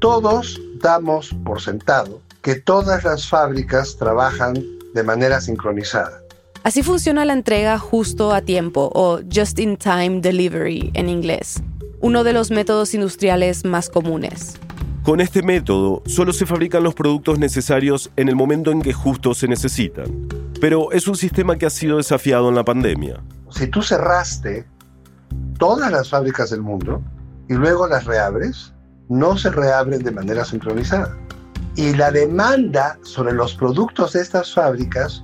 Todos 0.00 0.60
damos 0.82 1.34
por 1.46 1.62
sentado 1.62 2.20
que 2.42 2.56
todas 2.56 3.04
las 3.04 3.26
fábricas 3.26 3.96
trabajan 3.96 4.62
de 4.94 5.02
manera 5.02 5.40
sincronizada. 5.40 6.22
Así 6.64 6.82
funciona 6.82 7.24
la 7.24 7.32
entrega 7.32 7.78
justo 7.78 8.32
a 8.32 8.42
tiempo 8.42 8.90
o 8.94 9.20
just 9.32 9.58
in 9.58 9.76
time 9.76 10.20
delivery 10.20 10.90
en 10.94 11.08
inglés, 11.08 11.62
uno 12.00 12.24
de 12.24 12.32
los 12.32 12.50
métodos 12.50 12.94
industriales 12.94 13.64
más 13.64 13.88
comunes. 13.88 14.58
Con 15.02 15.20
este 15.20 15.42
método 15.42 16.02
solo 16.06 16.32
se 16.32 16.44
fabrican 16.44 16.82
los 16.82 16.94
productos 16.94 17.38
necesarios 17.38 18.10
en 18.16 18.28
el 18.28 18.36
momento 18.36 18.70
en 18.70 18.82
que 18.82 18.92
justo 18.92 19.32
se 19.32 19.48
necesitan. 19.48 20.28
Pero 20.60 20.92
es 20.92 21.08
un 21.08 21.16
sistema 21.16 21.56
que 21.56 21.64
ha 21.64 21.70
sido 21.70 21.96
desafiado 21.96 22.48
en 22.48 22.56
la 22.56 22.64
pandemia. 22.64 23.22
Si 23.50 23.68
tú 23.68 23.80
cerraste 23.80 24.66
todas 25.58 25.90
las 25.90 26.10
fábricas 26.10 26.50
del 26.50 26.60
mundo 26.60 27.00
y 27.48 27.54
luego 27.54 27.86
las 27.86 28.04
reabres, 28.04 28.74
no 29.08 29.38
se 29.38 29.50
reabren 29.50 30.02
de 30.02 30.10
manera 30.10 30.44
sincronizada. 30.44 31.16
Y 31.76 31.94
la 31.94 32.10
demanda 32.10 32.98
sobre 33.02 33.32
los 33.32 33.54
productos 33.54 34.14
de 34.14 34.22
estas 34.22 34.52
fábricas 34.52 35.22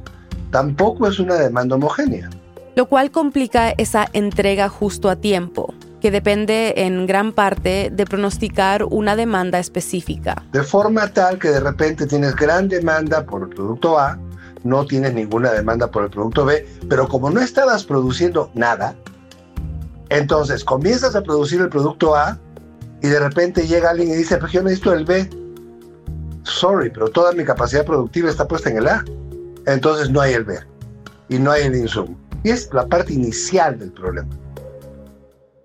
tampoco 0.51 1.09
es 1.09 1.19
una 1.19 1.35
demanda 1.35 1.77
homogénea. 1.77 2.31
Lo 2.77 2.87
cual 2.87 3.11
complica 3.11 3.71
esa 3.71 4.09
entrega 4.13 4.69
justo 4.69 5.11
a 5.11 5.17
tiempo, 5.17 5.75
que 6.01 6.11
depende 6.11 6.75
en 6.77 7.07
gran 7.07 7.33
parte 7.33 7.91
de 7.93 8.05
pronosticar 8.05 8.85
una 8.85 9.17
demanda 9.17 9.59
específica. 9.59 10.43
De 10.53 10.63
forma 10.63 11.09
tal 11.09 11.39
que 11.39 11.49
de 11.49 11.61
repente 11.61 12.07
tienes 12.07 12.37
gran 12.37 12.69
demanda 12.69 13.25
por 13.25 13.43
el 13.43 13.49
producto 13.49 13.99
A, 13.99 14.19
no 14.65 14.85
tienes 14.87 15.15
ninguna 15.15 15.53
demanda 15.53 15.91
por 15.91 16.05
el 16.05 16.11
producto 16.11 16.45
B, 16.45 16.67
pero 16.89 17.09
como 17.09 17.31
no 17.31 17.41
estabas 17.41 17.85
produciendo 17.85 18.51
nada, 18.55 18.95
entonces 20.09 20.65
comienzas 20.65 21.17
a 21.17 21.23
producir 21.23 21.61
el 21.61 21.69
producto 21.69 22.15
A 22.15 22.39
y 23.03 23.09
de 23.09 23.19
repente 23.19 23.67
llega 23.67 23.91
alguien 23.91 24.11
y 24.11 24.15
dice, 24.15 24.37
pues 24.39 24.53
yo 24.53 24.63
necesito 24.63 24.93
el 24.93 25.05
B 25.05 25.29
sorry, 26.45 26.91
pero 26.91 27.09
toda 27.09 27.33
mi 27.33 27.45
capacidad 27.45 27.85
productiva 27.85 28.31
está 28.31 28.47
puesta 28.47 28.71
en 28.71 28.79
el 28.79 28.89
A. 28.89 29.05
Entonces 29.67 30.11
no 30.11 30.21
hay 30.21 30.35
el 30.35 30.45
B 30.45 30.59
y 31.29 31.39
no 31.39 31.51
hay 31.51 31.65
el 31.65 31.75
insumo. 31.75 32.19
Y 32.43 32.51
es 32.51 32.73
la 32.73 32.87
parte 32.87 33.13
inicial 33.13 33.79
del 33.79 33.93
problema. 33.93 34.29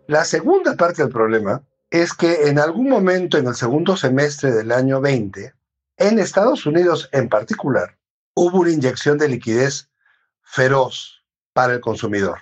La 0.07 0.25
segunda 0.25 0.75
parte 0.75 1.03
del 1.03 1.11
problema 1.11 1.61
es 1.91 2.13
que 2.13 2.47
en 2.47 2.59
algún 2.59 2.89
momento 2.89 3.37
en 3.37 3.47
el 3.47 3.55
segundo 3.55 3.97
semestre 3.97 4.51
del 4.51 4.71
año 4.71 5.01
20, 5.01 5.53
en 5.97 6.19
Estados 6.19 6.65
Unidos 6.65 7.09
en 7.11 7.29
particular, 7.29 7.97
hubo 8.35 8.61
una 8.61 8.71
inyección 8.71 9.17
de 9.17 9.27
liquidez 9.27 9.89
feroz 10.41 11.23
para 11.53 11.73
el 11.73 11.81
consumidor. 11.81 12.39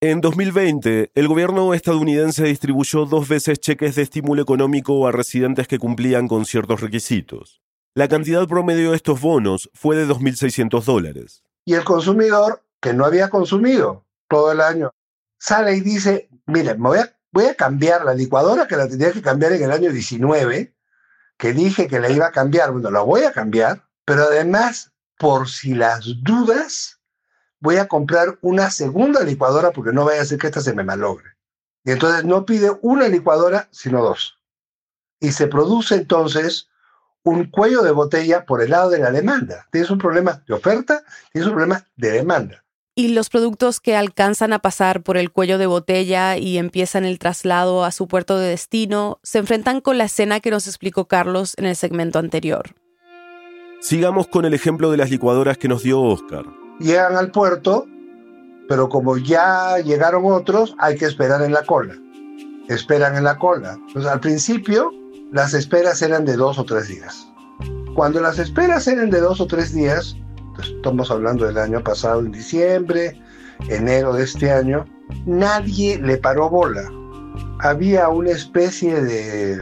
En 0.00 0.20
2020, 0.20 1.10
el 1.14 1.28
gobierno 1.28 1.74
estadounidense 1.74 2.44
distribuyó 2.44 3.04
dos 3.04 3.28
veces 3.28 3.58
cheques 3.58 3.96
de 3.96 4.02
estímulo 4.02 4.42
económico 4.42 5.06
a 5.08 5.12
residentes 5.12 5.66
que 5.66 5.78
cumplían 5.78 6.28
con 6.28 6.44
ciertos 6.44 6.80
requisitos. 6.80 7.62
La 7.98 8.06
cantidad 8.06 8.46
promedio 8.46 8.90
de 8.90 8.96
estos 8.96 9.20
bonos 9.20 9.68
fue 9.74 9.96
de 9.96 10.06
2.600 10.06 10.84
dólares. 10.84 11.42
Y 11.64 11.74
el 11.74 11.82
consumidor, 11.82 12.62
que 12.80 12.94
no 12.94 13.04
había 13.04 13.28
consumido 13.28 14.06
todo 14.28 14.52
el 14.52 14.60
año, 14.60 14.92
sale 15.36 15.74
y 15.74 15.80
dice, 15.80 16.28
voy 16.46 16.98
a, 16.98 17.16
voy 17.32 17.46
a 17.46 17.56
cambiar 17.56 18.04
la 18.04 18.14
licuadora 18.14 18.68
que 18.68 18.76
la 18.76 18.88
tenía 18.88 19.10
que 19.10 19.20
cambiar 19.20 19.50
en 19.50 19.64
el 19.64 19.72
año 19.72 19.90
19, 19.90 20.76
que 21.36 21.52
dije 21.52 21.88
que 21.88 21.98
la 21.98 22.08
iba 22.08 22.28
a 22.28 22.30
cambiar, 22.30 22.70
bueno, 22.70 22.92
la 22.92 23.00
voy 23.00 23.24
a 23.24 23.32
cambiar, 23.32 23.88
pero 24.04 24.22
además, 24.22 24.92
por 25.18 25.48
si 25.48 25.74
las 25.74 26.04
dudas, 26.22 27.00
voy 27.58 27.78
a 27.78 27.88
comprar 27.88 28.38
una 28.42 28.70
segunda 28.70 29.24
licuadora 29.24 29.72
porque 29.72 29.92
no 29.92 30.04
vaya 30.04 30.22
a 30.22 30.24
ser 30.24 30.38
que 30.38 30.46
esta 30.46 30.60
se 30.60 30.72
me 30.72 30.84
malogre. 30.84 31.30
Y 31.82 31.90
entonces 31.90 32.24
no 32.24 32.46
pide 32.46 32.70
una 32.80 33.08
licuadora, 33.08 33.66
sino 33.72 34.04
dos. 34.04 34.38
Y 35.18 35.32
se 35.32 35.48
produce 35.48 35.96
entonces 35.96 36.68
un 37.24 37.50
cuello 37.50 37.82
de 37.82 37.92
botella 37.92 38.44
por 38.44 38.62
el 38.62 38.70
lado 38.70 38.90
de 38.90 38.98
la 38.98 39.10
demanda. 39.10 39.66
Tienes 39.70 39.90
un 39.90 39.98
problema 39.98 40.42
de 40.46 40.54
oferta, 40.54 41.02
tienes 41.32 41.48
un 41.48 41.54
problema 41.54 41.84
de 41.96 42.10
demanda. 42.10 42.64
Y 42.94 43.08
los 43.08 43.28
productos 43.30 43.78
que 43.78 43.94
alcanzan 43.94 44.52
a 44.52 44.58
pasar 44.58 45.02
por 45.02 45.16
el 45.16 45.30
cuello 45.30 45.58
de 45.58 45.66
botella 45.66 46.36
y 46.36 46.58
empiezan 46.58 47.04
el 47.04 47.20
traslado 47.20 47.84
a 47.84 47.92
su 47.92 48.08
puerto 48.08 48.38
de 48.38 48.48
destino 48.48 49.20
se 49.22 49.38
enfrentan 49.38 49.80
con 49.80 49.98
la 49.98 50.04
escena 50.04 50.40
que 50.40 50.50
nos 50.50 50.66
explicó 50.66 51.06
Carlos 51.06 51.54
en 51.58 51.66
el 51.66 51.76
segmento 51.76 52.18
anterior. 52.18 52.74
Sigamos 53.80 54.26
con 54.26 54.44
el 54.44 54.54
ejemplo 54.54 54.90
de 54.90 54.96
las 54.96 55.10
licuadoras 55.10 55.58
que 55.58 55.68
nos 55.68 55.84
dio 55.84 56.00
Oscar. 56.00 56.44
Llegan 56.80 57.16
al 57.16 57.30
puerto, 57.30 57.86
pero 58.68 58.88
como 58.88 59.16
ya 59.16 59.78
llegaron 59.78 60.24
otros, 60.24 60.74
hay 60.78 60.96
que 60.96 61.04
esperar 61.04 61.42
en 61.42 61.52
la 61.52 61.62
cola. 61.62 61.94
Esperan 62.68 63.16
en 63.16 63.22
la 63.22 63.38
cola. 63.38 63.78
Entonces, 63.86 64.10
al 64.10 64.18
principio, 64.18 64.90
las 65.32 65.54
esperas 65.54 66.00
eran 66.02 66.24
de 66.24 66.36
dos 66.36 66.58
o 66.58 66.64
tres 66.64 66.88
días. 66.88 67.26
Cuando 67.94 68.20
las 68.20 68.38
esperas 68.38 68.86
eran 68.86 69.10
de 69.10 69.20
dos 69.20 69.40
o 69.40 69.46
tres 69.46 69.74
días, 69.74 70.16
estamos 70.62 71.10
hablando 71.10 71.46
del 71.46 71.58
año 71.58 71.82
pasado, 71.82 72.20
en 72.20 72.32
diciembre, 72.32 73.20
enero 73.68 74.14
de 74.14 74.24
este 74.24 74.50
año, 74.50 74.86
nadie 75.26 75.98
le 75.98 76.16
paró 76.16 76.48
bola. 76.48 76.90
Había 77.60 78.08
una 78.08 78.30
especie 78.30 79.00
de, 79.02 79.58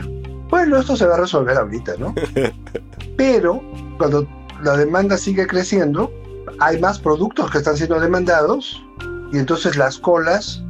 bueno, 0.51 0.79
esto 0.79 0.97
se 0.97 1.07
va 1.07 1.15
a 1.15 1.21
resolver 1.21 1.57
ahorita, 1.57 1.95
¿no? 1.99 2.15
Pero 3.17 3.63
cuando 3.99 4.29
la 4.63 4.77
demanda 4.77 5.17
sigue 5.17 5.47
creciendo, 5.47 6.13
hay 6.61 6.79
más 6.79 6.99
productos 6.99 7.51
que 7.51 7.59
están 7.59 7.77
siendo 7.77 7.99
demandados 7.99 8.83
y 9.33 9.39
entonces 9.39 9.77
las 9.77 9.99
colas 9.99 10.63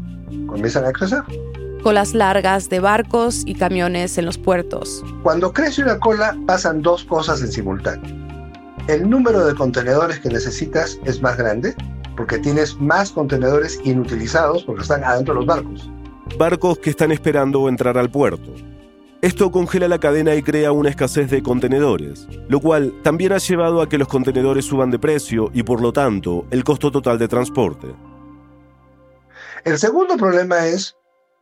comienzan 0.47 0.85
a 0.85 0.93
crecer. 0.93 1.23
Colas 1.83 2.15
largas 2.15 2.69
de 2.69 2.81
barcos 2.81 3.43
y 3.47 3.55
camiones 3.55 4.19
en 4.19 4.27
los 4.27 4.39
puertos. 4.39 5.05
Cuando 5.23 5.53
crece 5.53 5.83
una 5.83 5.99
cola 5.99 6.37
pasan 6.47 6.83
dos 6.83 7.05
cosas 7.05 7.41
en 7.43 7.53
simultáneo 7.53 8.27
el 8.89 9.09
número 9.09 9.45
de 9.45 9.55
contenedores 9.55 10.21
que 10.21 10.29
necesitas 10.29 11.01
es 11.05 11.21
más 11.21 11.37
grande 11.37 11.75
porque 12.17 12.39
tienes 12.39 12.77
más 12.81 13.11
contenedores 13.11 13.81
inutilizados 13.85 14.65
porque 14.65 14.83
están 14.83 15.05
adentro 15.05 15.35
de 15.35 15.41
los 15.41 15.47
barcos. 15.47 15.91
Barcos 16.39 16.79
que 16.79 16.91
están 16.91 17.13
esperando 17.13 17.69
entrar 17.69 17.99
al 17.99 18.11
puerto. 18.11 18.55
Esto 19.23 19.51
congela 19.51 19.89
la 19.89 19.99
cadena 19.99 20.35
y 20.35 20.43
crea 20.43 20.73
una 20.73 20.91
escasez 20.91 21.31
de 21.31 21.43
contenedores, 21.43 22.29
lo 22.49 22.61
cual 22.61 22.95
también 23.03 23.33
ha 23.33 23.39
llevado 23.39 23.83
a 23.83 23.89
que 23.89 23.99
los 23.99 24.09
contenedores 24.09 24.65
suban 24.65 24.91
de 24.91 24.99
precio 24.99 25.51
y 25.53 25.63
por 25.63 25.81
lo 25.81 25.93
tanto 25.93 26.47
el 26.51 26.63
costo 26.63 26.91
total 26.91 27.19
de 27.19 27.27
transporte. 27.27 27.89
El 29.65 29.79
segundo 29.79 30.17
problema 30.17 30.67
es 30.67 30.97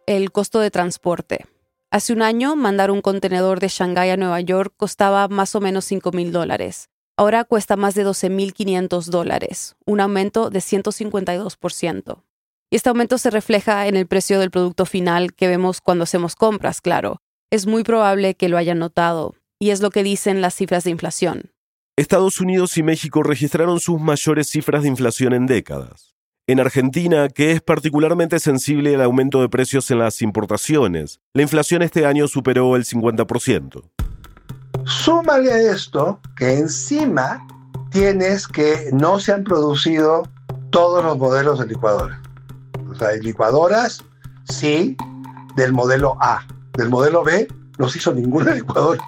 el 0.07 0.33
costo 0.33 0.61
de 0.61 0.71
transporte. 0.71 1.47
Hace 1.91 2.13
un 2.13 2.23
año, 2.23 2.57
mandar 2.57 2.91
un 2.91 3.01
contenedor 3.01 3.61
de 3.61 3.69
Shanghái 3.69 4.11
a 4.11 4.17
Nueva 4.17 4.41
York 4.41 4.75
costaba 4.77 5.29
más 5.29 5.55
o 5.55 5.61
menos 5.61 5.85
5 5.85 6.13
mil 6.13 6.33
dólares. 6.33 6.89
Ahora 7.17 7.45
cuesta 7.45 7.77
más 7.77 7.95
de 7.95 8.05
12.500 8.05 9.05
dólares, 9.05 9.77
un 9.87 10.01
aumento 10.01 10.51
de 10.51 10.59
152%. 10.59 12.23
Y 12.71 12.77
este 12.77 12.89
aumento 12.89 13.19
se 13.19 13.31
refleja 13.31 13.87
en 13.87 13.97
el 13.97 14.09
precio 14.09 14.41
del 14.41 14.51
producto 14.51 14.85
final 14.87 15.33
que 15.35 15.47
vemos 15.47 15.81
cuando 15.81 16.03
hacemos 16.03 16.35
compras, 16.35 16.81
claro. 16.81 17.21
Es 17.53 17.67
muy 17.67 17.85
probable 17.85 18.35
que 18.35 18.49
lo 18.49 18.59
hayan 18.59 18.81
notado, 18.81 19.37
y 19.61 19.71
es 19.71 19.81
lo 19.81 19.91
que 19.91 20.03
dicen 20.03 20.41
las 20.41 20.55
cifras 20.57 20.83
de 20.83 20.91
inflación. 20.91 21.53
Estados 21.97 22.41
Unidos 22.41 22.77
y 22.77 22.83
México 22.83 23.23
registraron 23.23 23.79
sus 23.79 24.01
mayores 24.01 24.49
cifras 24.49 24.83
de 24.83 24.89
inflación 24.89 25.33
en 25.33 25.47
décadas. 25.47 26.17
En 26.47 26.61
Argentina, 26.61 27.31
que 27.31 27.53
es 27.53 27.63
particularmente 27.63 28.39
sensible 28.39 28.95
al 28.95 29.01
aumento 29.01 29.41
de 29.41 29.49
precios 29.49 29.91
en 29.91 30.01
las 30.01 30.21
importaciones, 30.21 31.21
la 31.33 31.41
inflación 31.41 31.81
este 31.81 32.05
año 32.05 32.29
superó 32.29 32.77
el 32.77 32.85
50%. 32.85 33.83
Súmale 34.85 35.51
a 35.51 35.73
esto 35.73 36.21
que 36.37 36.59
encima 36.59 37.47
tienes 37.91 38.47
que 38.47 38.91
no 38.93 39.19
se 39.21 39.33
han 39.33 39.43
producido 39.43 40.29
todos 40.69 41.03
los 41.03 41.17
modelos 41.17 41.61
de 41.61 41.67
licuadora. 41.67 42.21
O 42.91 42.95
sea, 42.95 43.09
hay 43.09 43.21
licuadoras, 43.21 44.05
sí, 44.47 44.99
del 45.57 45.73
modelo 45.73 46.19
A. 46.21 46.47
Del 46.75 46.91
modelo 46.91 47.25
B 47.25 47.49
no 47.79 47.89
se 47.89 47.97
hizo 47.97 48.13
ninguna 48.13 48.55
licuadora. 48.55 49.03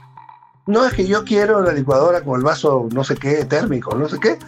No 0.66 0.86
es 0.86 0.94
que 0.94 1.06
yo 1.06 1.22
quiero 1.22 1.60
la 1.60 1.72
licuadora 1.72 2.22
con 2.22 2.40
el 2.40 2.46
vaso 2.46 2.88
no 2.94 3.04
sé 3.04 3.14
qué 3.14 3.44
térmico, 3.44 3.94
no 3.94 4.08
sé 4.08 4.18
qué. 4.20 4.38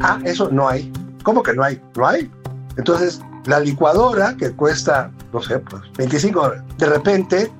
Ah, 0.00 0.18
eso 0.24 0.48
no 0.50 0.66
hay. 0.66 0.90
¿Cómo 1.22 1.42
que 1.42 1.52
no 1.54 1.62
hay? 1.62 1.80
No 1.96 2.06
hay. 2.06 2.30
Entonces, 2.76 3.20
la 3.46 3.60
licuadora 3.60 4.36
que 4.36 4.50
cuesta, 4.52 5.10
no 5.32 5.40
sé, 5.42 5.58
pues 5.58 5.82
25 5.96 6.40
dólares, 6.40 6.62
de 6.78 6.86
repente, 6.86 7.52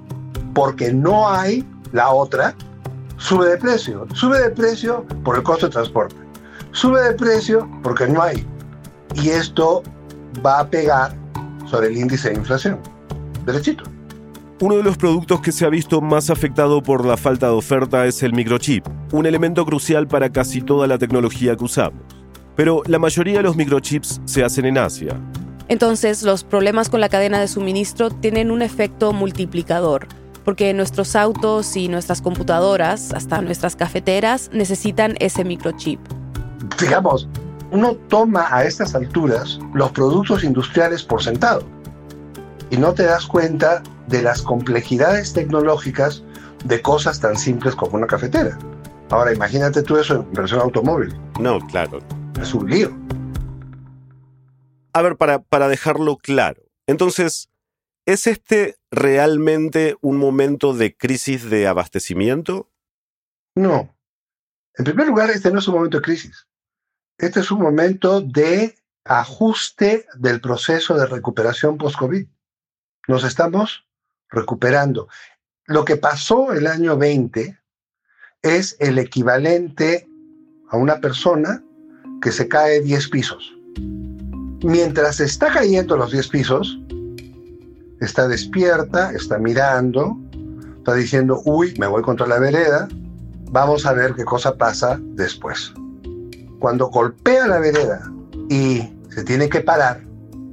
porque 0.54 0.92
no 0.92 1.28
hay 1.28 1.66
la 1.92 2.10
otra, 2.10 2.54
sube 3.16 3.48
de 3.48 3.56
precio. 3.56 4.06
Sube 4.14 4.40
de 4.40 4.50
precio 4.50 5.04
por 5.24 5.36
el 5.36 5.42
costo 5.42 5.66
de 5.66 5.72
transporte. 5.72 6.16
Sube 6.72 7.00
de 7.02 7.12
precio 7.12 7.68
porque 7.82 8.06
no 8.06 8.22
hay. 8.22 8.46
Y 9.14 9.30
esto 9.30 9.82
va 10.44 10.60
a 10.60 10.68
pegar 10.68 11.14
sobre 11.66 11.88
el 11.88 11.96
índice 11.96 12.30
de 12.30 12.36
inflación. 12.36 12.78
Derechito. 13.44 13.84
Uno 14.60 14.76
de 14.76 14.82
los 14.82 14.98
productos 14.98 15.40
que 15.40 15.52
se 15.52 15.64
ha 15.64 15.70
visto 15.70 16.02
más 16.02 16.28
afectado 16.28 16.82
por 16.82 17.06
la 17.06 17.16
falta 17.16 17.46
de 17.46 17.52
oferta 17.52 18.04
es 18.04 18.22
el 18.22 18.34
microchip, 18.34 18.86
un 19.10 19.24
elemento 19.24 19.64
crucial 19.64 20.06
para 20.06 20.28
casi 20.30 20.60
toda 20.60 20.86
la 20.86 20.98
tecnología 20.98 21.56
que 21.56 21.64
usamos. 21.64 22.19
Pero 22.56 22.82
la 22.86 22.98
mayoría 22.98 23.38
de 23.38 23.42
los 23.44 23.56
microchips 23.56 24.20
se 24.24 24.44
hacen 24.44 24.66
en 24.66 24.78
Asia. 24.78 25.16
Entonces, 25.68 26.22
los 26.22 26.44
problemas 26.44 26.88
con 26.88 27.00
la 27.00 27.08
cadena 27.08 27.40
de 27.40 27.48
suministro 27.48 28.10
tienen 28.10 28.50
un 28.50 28.62
efecto 28.62 29.12
multiplicador 29.12 30.08
porque 30.44 30.72
nuestros 30.74 31.16
autos 31.16 31.76
y 31.76 31.88
nuestras 31.88 32.22
computadoras, 32.22 33.12
hasta 33.12 33.40
nuestras 33.40 33.76
cafeteras, 33.76 34.50
necesitan 34.52 35.14
ese 35.20 35.44
microchip. 35.44 36.00
Digamos, 36.80 37.28
uno 37.70 37.94
toma 38.08 38.48
a 38.50 38.64
estas 38.64 38.94
alturas 38.94 39.58
los 39.74 39.92
productos 39.92 40.42
industriales 40.42 41.02
por 41.02 41.22
sentado 41.22 41.62
y 42.70 42.76
no 42.76 42.92
te 42.94 43.04
das 43.04 43.26
cuenta 43.26 43.82
de 44.08 44.22
las 44.22 44.42
complejidades 44.42 45.32
tecnológicas 45.32 46.24
de 46.64 46.82
cosas 46.82 47.20
tan 47.20 47.36
simples 47.36 47.74
como 47.74 47.96
una 47.96 48.06
cafetera. 48.06 48.58
Ahora 49.10 49.32
imagínate 49.32 49.82
tú 49.82 49.96
eso 49.96 50.16
en 50.16 50.32
versión 50.32 50.60
automóvil. 50.60 51.14
No, 51.38 51.58
claro. 51.68 52.00
Es 52.40 52.54
un 52.54 52.70
lío. 52.70 52.96
A 54.92 55.02
ver, 55.02 55.16
para, 55.16 55.40
para 55.40 55.68
dejarlo 55.68 56.16
claro. 56.16 56.62
Entonces, 56.86 57.50
¿Es 58.10 58.26
este 58.26 58.76
realmente 58.90 59.96
un 60.00 60.16
momento 60.16 60.74
de 60.74 60.96
crisis 60.96 61.48
de 61.48 61.68
abastecimiento? 61.68 62.68
No. 63.54 63.94
En 64.74 64.84
primer 64.84 65.06
lugar, 65.06 65.30
este 65.30 65.52
no 65.52 65.60
es 65.60 65.68
un 65.68 65.74
momento 65.74 65.98
de 65.98 66.02
crisis. 66.02 66.48
Este 67.18 67.38
es 67.38 67.52
un 67.52 67.60
momento 67.60 68.20
de 68.20 68.74
ajuste 69.04 70.06
del 70.14 70.40
proceso 70.40 70.94
de 70.94 71.06
recuperación 71.06 71.78
post-COVID. 71.78 72.26
Nos 73.06 73.22
estamos 73.22 73.86
recuperando. 74.28 75.08
Lo 75.66 75.84
que 75.84 75.96
pasó 75.96 76.52
el 76.52 76.66
año 76.66 76.96
20 76.96 77.60
es 78.42 78.76
el 78.80 78.98
equivalente 78.98 80.08
a 80.68 80.78
una 80.78 81.00
persona 81.00 81.62
que 82.20 82.32
se 82.32 82.48
cae 82.48 82.80
10 82.80 83.08
pisos. 83.08 83.54
Mientras 84.62 85.20
está 85.20 85.52
cayendo 85.52 85.96
los 85.96 86.12
10 86.12 86.28
pisos, 86.28 86.78
está 88.00 88.28
despierta, 88.28 89.12
está 89.12 89.38
mirando, 89.38 90.16
está 90.78 90.94
diciendo, 90.94 91.40
uy, 91.44 91.74
me 91.78 91.86
voy 91.86 92.02
contra 92.02 92.26
la 92.26 92.38
vereda, 92.38 92.88
vamos 93.50 93.86
a 93.86 93.92
ver 93.92 94.14
qué 94.14 94.24
cosa 94.24 94.56
pasa 94.56 94.98
después. 95.14 95.72
Cuando 96.58 96.88
golpea 96.88 97.46
la 97.46 97.58
vereda 97.58 98.10
y 98.48 98.82
se 99.08 99.24
tiene 99.24 99.48
que 99.48 99.60
parar, 99.60 100.02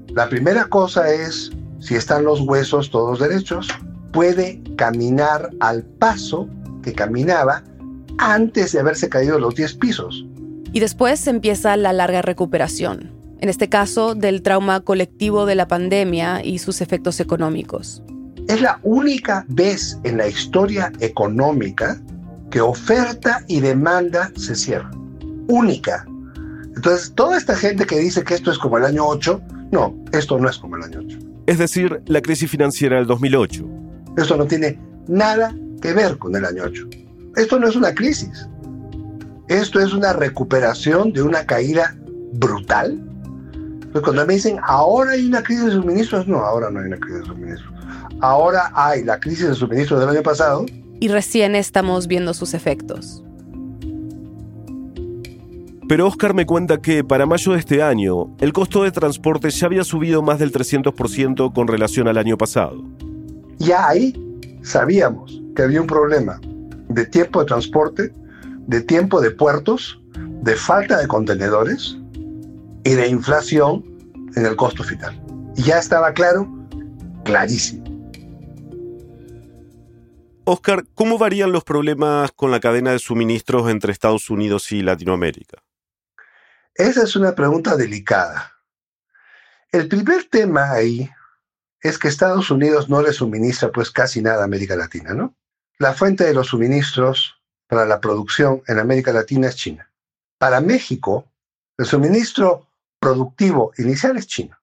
la 0.10 0.30
primera 0.30 0.66
cosa 0.66 1.12
es, 1.12 1.52
si 1.80 1.96
están 1.96 2.24
los 2.24 2.42
huesos 2.42 2.90
todos 2.90 3.20
derechos, 3.20 3.68
puede 4.12 4.62
caminar 4.78 5.50
al 5.60 5.84
paso 5.84 6.48
que 6.82 6.94
caminaba 6.94 7.64
antes 8.18 8.72
de 8.72 8.80
haberse 8.80 9.10
caído 9.10 9.38
los 9.38 9.56
10 9.56 9.74
pisos. 9.76 10.26
Y 10.72 10.80
después 10.80 11.26
empieza 11.28 11.78
la 11.78 11.94
larga 11.94 12.22
recuperación 12.22 13.18
en 13.40 13.50
este 13.50 13.70
caso 13.70 14.16
del 14.16 14.42
trauma 14.42 14.82
colectivo 14.82 15.46
de 15.46 15.56
la 15.56 15.68
pandemia 15.68 16.44
y 16.44 16.60
sus 16.60 16.82
efectos 16.82 17.20
económicos. 17.20 18.02
Es 18.48 18.62
la 18.62 18.80
única 18.84 19.46
vez 19.50 20.00
en 20.04 20.18
la 20.18 20.28
historia 20.28 20.92
económica 21.00 22.02
que 22.50 22.62
oferta 22.62 23.44
y 23.48 23.60
demanda 23.60 24.32
se 24.36 24.56
cierran. 24.56 24.92
Única. 25.48 26.06
Entonces, 26.76 27.12
toda 27.14 27.38
esta 27.38 27.56
gente 27.56 27.86
que 27.86 28.00
dice 28.00 28.24
que 28.24 28.36
esto 28.36 28.52
es 28.52 28.58
como 28.58 28.78
el 28.78 28.86
año 28.86 29.06
8, 29.06 29.42
no, 29.72 29.96
esto 30.14 30.38
no 30.40 30.50
es 30.50 30.58
como 30.58 30.78
el 30.78 30.84
año 30.84 31.00
8. 31.06 31.20
Es 31.48 31.58
decir, 31.58 32.02
la 32.06 32.22
crisis 32.22 32.50
financiera 32.50 32.98
del 32.98 33.08
2008. 33.08 33.66
Esto 34.18 34.38
no 34.38 34.46
tiene 34.46 34.80
nada 35.08 35.54
que 35.82 35.94
ver 35.94 36.18
con 36.18 36.36
el 36.36 36.46
año 36.46 36.64
8. 36.66 36.88
Esto 37.36 37.60
no 37.60 37.68
es 37.68 37.76
una 37.76 37.94
crisis. 37.94 38.48
Esto 39.48 39.80
es 39.80 39.94
una 39.94 40.14
recuperación 40.14 41.14
de 41.14 41.22
una 41.22 41.46
caída 41.46 41.96
brutal 42.34 43.08
pues 43.92 44.04
cuando 44.04 44.26
me 44.26 44.34
dicen, 44.34 44.60
ahora 44.64 45.12
hay 45.12 45.26
una 45.26 45.42
crisis 45.42 45.66
de 45.66 45.72
suministros, 45.72 46.28
no, 46.28 46.40
ahora 46.40 46.70
no 46.70 46.80
hay 46.80 46.86
una 46.86 46.98
crisis 46.98 47.22
de 47.22 47.26
suministros. 47.26 47.74
Ahora 48.20 48.72
hay 48.74 49.04
la 49.04 49.20
crisis 49.20 49.48
de 49.48 49.56
suministros 49.56 50.00
del 50.00 50.10
año 50.10 50.22
pasado. 50.22 50.66
Y 51.00 51.08
recién 51.08 51.56
estamos 51.56 52.08
viendo 52.08 52.34
sus 52.34 52.54
efectos. 52.54 53.24
Pero 55.88 56.06
Oscar 56.06 56.34
me 56.34 56.46
cuenta 56.46 56.80
que 56.80 57.04
para 57.04 57.26
mayo 57.26 57.54
de 57.54 57.60
este 57.60 57.82
año, 57.82 58.36
el 58.40 58.52
costo 58.52 58.84
de 58.84 58.92
transporte 58.92 59.50
ya 59.50 59.68
había 59.68 59.86
subido 59.86 60.22
más 60.22 60.38
del 60.38 60.52
300% 60.52 61.54
con 61.54 61.68
relación 61.68 62.10
al 62.10 62.18
año 62.18 62.38
pasado. 62.38 62.84
Ya 63.58 63.88
ahí 63.88 64.14
sabíamos 64.64 65.42
que 65.56 65.64
había 65.64 65.80
un 65.80 65.88
problema 65.88 66.42
de 66.90 67.06
tiempo 67.06 67.40
de 67.40 67.46
transporte, 67.46 68.14
de 68.68 68.82
tiempo 68.82 69.22
de 69.22 69.32
puertos, 69.32 70.00
de 70.44 70.56
falta 70.56 70.98
de 70.98 71.08
contenedores 71.08 71.98
y 72.84 72.92
de 72.92 73.08
inflación 73.08 73.84
en 74.36 74.46
el 74.46 74.56
costo 74.56 74.84
final. 74.84 75.20
Y 75.56 75.64
ya 75.64 75.80
estaba 75.80 76.14
claro, 76.14 76.48
clarísimo. 77.24 77.86
Oscar, 80.46 80.86
¿cómo 80.94 81.18
varían 81.18 81.52
los 81.52 81.64
problemas 81.64 82.32
con 82.32 82.52
la 82.52 82.60
cadena 82.60 82.92
de 82.92 83.00
suministros 83.00 83.70
entre 83.70 83.92
Estados 83.92 84.30
Unidos 84.30 84.72
y 84.72 84.82
Latinoamérica? 84.82 85.62
Esa 86.74 87.04
es 87.04 87.16
una 87.16 87.36
pregunta 87.36 87.76
delicada. 87.76 88.54
El 89.72 89.88
primer 89.88 90.26
tema 90.26 90.72
ahí 90.72 91.10
es 91.82 91.98
que 91.98 92.08
Estados 92.08 92.50
Unidos 92.50 92.90
no 92.90 93.02
le 93.02 93.12
suministra 93.12 93.72
pues 93.72 93.92
casi 93.92 94.22
nada 94.22 94.42
a 94.42 94.46
América 94.46 94.76
Latina, 94.76 95.14
¿no? 95.14 95.36
La 95.80 95.94
fuente 95.94 96.24
de 96.24 96.34
los 96.34 96.48
suministros 96.48 97.37
para 97.68 97.86
la 97.86 98.00
producción 98.00 98.64
en 98.68 98.80
América 98.80 99.12
Latina 99.12 99.48
es 99.48 99.56
China. 99.56 99.92
Para 100.38 100.62
México, 100.62 101.26
el 101.78 101.86
suministro 101.86 102.68
productivo 103.00 103.72
inicial 103.78 104.18
es 104.18 104.28
China. 104.28 104.60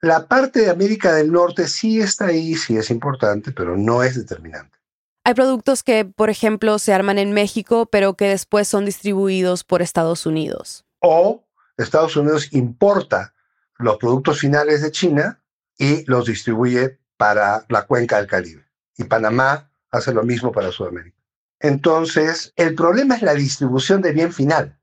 La 0.00 0.26
parte 0.26 0.60
de 0.60 0.70
América 0.70 1.12
del 1.12 1.30
Norte 1.30 1.68
sí 1.68 2.00
está 2.00 2.26
ahí, 2.26 2.54
sí 2.54 2.76
es 2.76 2.90
importante, 2.90 3.52
pero 3.52 3.76
no 3.76 4.02
es 4.02 4.16
determinante. 4.16 4.78
Hay 5.24 5.34
productos 5.34 5.82
que, 5.82 6.06
por 6.06 6.30
ejemplo, 6.30 6.78
se 6.78 6.94
arman 6.94 7.18
en 7.18 7.32
México, 7.32 7.86
pero 7.86 8.14
que 8.14 8.28
después 8.28 8.66
son 8.66 8.86
distribuidos 8.86 9.64
por 9.64 9.82
Estados 9.82 10.24
Unidos. 10.24 10.86
O 11.00 11.44
Estados 11.76 12.16
Unidos 12.16 12.48
importa 12.52 13.34
los 13.78 13.98
productos 13.98 14.38
finales 14.38 14.80
de 14.80 14.90
China 14.90 15.42
y 15.76 16.04
los 16.06 16.26
distribuye 16.26 16.98
para 17.18 17.66
la 17.68 17.82
cuenca 17.82 18.16
del 18.16 18.26
Caribe. 18.26 18.64
Y 18.96 19.04
Panamá 19.04 19.70
hace 19.90 20.14
lo 20.14 20.22
mismo 20.22 20.52
para 20.52 20.72
Sudamérica. 20.72 21.19
Entonces, 21.60 22.52
el 22.56 22.74
problema 22.74 23.16
es 23.16 23.22
la 23.22 23.34
distribución 23.34 24.00
de 24.00 24.12
bien 24.12 24.32
final. 24.32 24.78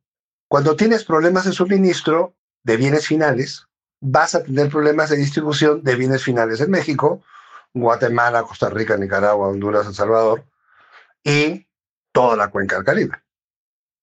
Cuando 0.48 0.76
tienes 0.76 1.04
problemas 1.04 1.46
de 1.46 1.52
suministro 1.52 2.36
de 2.63 2.78
bienes 2.78 3.08
finales, 3.08 3.68
vas 4.00 4.36
a 4.36 4.44
tener 4.44 4.70
problemas 4.70 5.10
de 5.10 5.18
distribución 5.18 5.84
de 5.84 5.96
bienes 5.96 6.24
finales 6.24 6.62
en 6.62 6.70
México, 6.70 7.24
Guatemala, 7.74 8.44
Costa 8.44 8.70
Rica, 8.70 8.96
Nicaragua, 8.96 9.48
Honduras, 9.48 9.88
El 9.88 9.96
Salvador 9.96 10.46
y 11.24 11.68
toda 12.12 12.36
la 12.36 12.50
cuenca 12.50 12.76
del 12.76 12.86
Caribe. 12.86 13.18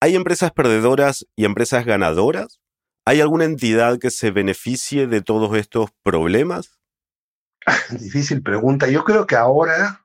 ¿Hay 0.01 0.17
empresas 0.17 0.51
perdedoras 0.51 1.27
y 1.37 1.45
empresas 1.45 1.85
ganadoras? 1.87 2.61
¿Hay 3.07 3.21
alguna 3.21 3.45
entidad 3.45 3.99
que 3.99 4.11
se 4.11 4.31
beneficie 4.31 5.07
de 5.07 5.23
todos 5.23 5.57
estos 5.57 5.91
problemas? 6.03 6.79
Difícil 7.91 8.43
pregunta. 8.43 8.89
Yo 8.89 9.05
creo 9.05 9.27
que 9.27 9.37
ahora 9.37 10.04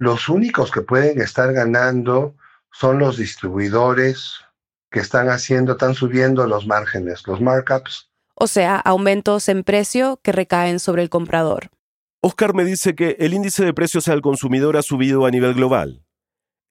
los 0.00 0.30
únicos 0.30 0.70
que 0.70 0.80
pueden 0.80 1.20
estar 1.20 1.52
ganando 1.52 2.34
son 2.72 2.98
los 2.98 3.18
distribuidores 3.18 4.32
que 4.90 4.98
están 4.98 5.28
haciendo, 5.28 5.72
están 5.72 5.94
subiendo 5.94 6.46
los 6.46 6.66
márgenes, 6.66 7.26
los 7.26 7.40
markups. 7.40 8.10
O 8.34 8.46
sea, 8.46 8.76
aumentos 8.76 9.50
en 9.50 9.62
precio 9.62 10.18
que 10.22 10.32
recaen 10.32 10.80
sobre 10.80 11.02
el 11.02 11.10
comprador. 11.10 11.68
Oscar 12.22 12.54
me 12.54 12.64
dice 12.64 12.94
que 12.94 13.16
el 13.20 13.34
índice 13.34 13.62
de 13.62 13.74
precios 13.74 14.08
al 14.08 14.22
consumidor 14.22 14.78
ha 14.78 14.82
subido 14.82 15.26
a 15.26 15.30
nivel 15.30 15.52
global. 15.52 16.02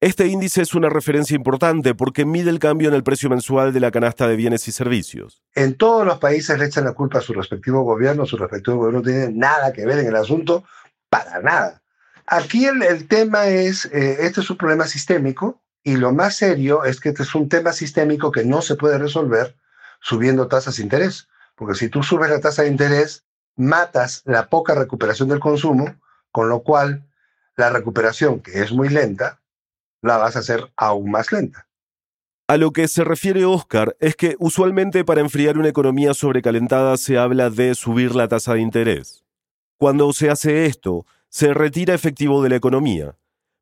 Este 0.01 0.25
índice 0.25 0.63
es 0.63 0.73
una 0.73 0.89
referencia 0.89 1.35
importante 1.35 1.93
porque 1.93 2.25
mide 2.25 2.49
el 2.49 2.57
cambio 2.57 2.89
en 2.89 2.95
el 2.95 3.03
precio 3.03 3.29
mensual 3.29 3.73
de 3.73 3.79
la 3.79 3.91
canasta 3.91 4.27
de 4.27 4.37
bienes 4.37 4.67
y 4.67 4.71
servicios. 4.71 5.43
En 5.53 5.77
todos 5.77 6.03
los 6.03 6.17
países 6.17 6.57
le 6.57 6.65
echan 6.65 6.85
la 6.85 6.93
culpa 6.93 7.19
a 7.19 7.21
su 7.21 7.33
respectivo 7.33 7.83
gobierno, 7.83 8.25
su 8.25 8.37
respectivo 8.37 8.77
gobierno 8.77 8.99
no 8.99 9.05
tiene 9.05 9.29
nada 9.31 9.71
que 9.71 9.85
ver 9.85 9.99
en 9.99 10.07
el 10.07 10.15
asunto, 10.15 10.63
para 11.09 11.39
nada. 11.41 11.83
Aquí 12.31 12.65
el, 12.65 13.07
tema 13.07 13.47
es, 13.47 13.85
eh, 13.85 14.17
este 14.19 14.41
es 14.41 14.49
un 14.51 14.57
problema 14.57 14.85
sistémico 14.85 15.63
y 15.83 15.97
lo 15.97 16.13
más 16.13 16.35
serio 16.35 16.83
es 16.83 16.99
que 16.99 17.09
este 17.09 17.23
es 17.23 17.33
un 17.33 17.49
tema 17.49 17.73
sistémico 17.73 18.31
que 18.31 18.45
no 18.45 18.61
se 18.61 18.75
puede 18.75 18.99
resolver 18.99 19.55
subiendo 19.99 20.47
tasas 20.47 20.77
de 20.77 20.83
interés. 20.83 21.27
Porque 21.55 21.73
si 21.73 21.89
tú 21.89 22.03
subes 22.03 22.29
la 22.29 22.39
tasa 22.39 22.61
de 22.61 22.69
interés, 22.69 23.25
matas 23.55 24.21
la 24.25 24.47
poca 24.47 24.75
recuperación 24.75 25.27
del 25.27 25.39
consumo, 25.39 25.95
con 26.31 26.49
lo 26.49 26.61
cual 26.61 27.09
la 27.57 27.71
recuperación, 27.71 28.41
que 28.41 28.61
es 28.61 28.71
muy 28.71 28.89
lenta, 28.89 29.41
la 30.03 30.17
vas 30.17 30.35
a 30.35 30.39
hacer 30.39 30.71
aún 30.77 31.09
más 31.09 31.31
lenta. 31.31 31.67
A 32.47 32.57
lo 32.57 32.71
que 32.71 32.87
se 32.87 33.03
refiere 33.03 33.43
Oscar 33.45 33.95
es 33.99 34.15
que 34.15 34.35
usualmente 34.37 35.03
para 35.03 35.21
enfriar 35.21 35.57
una 35.57 35.69
economía 35.69 36.13
sobrecalentada 36.13 36.95
se 36.97 37.17
habla 37.17 37.49
de 37.49 37.73
subir 37.73 38.13
la 38.13 38.27
tasa 38.27 38.53
de 38.53 38.61
interés. 38.61 39.25
Cuando 39.77 40.13
se 40.13 40.29
hace 40.29 40.67
esto, 40.67 41.05
se 41.29 41.53
retira 41.53 41.93
efectivo 41.93 42.43
de 42.43 42.49
la 42.49 42.55
economía. 42.55 43.15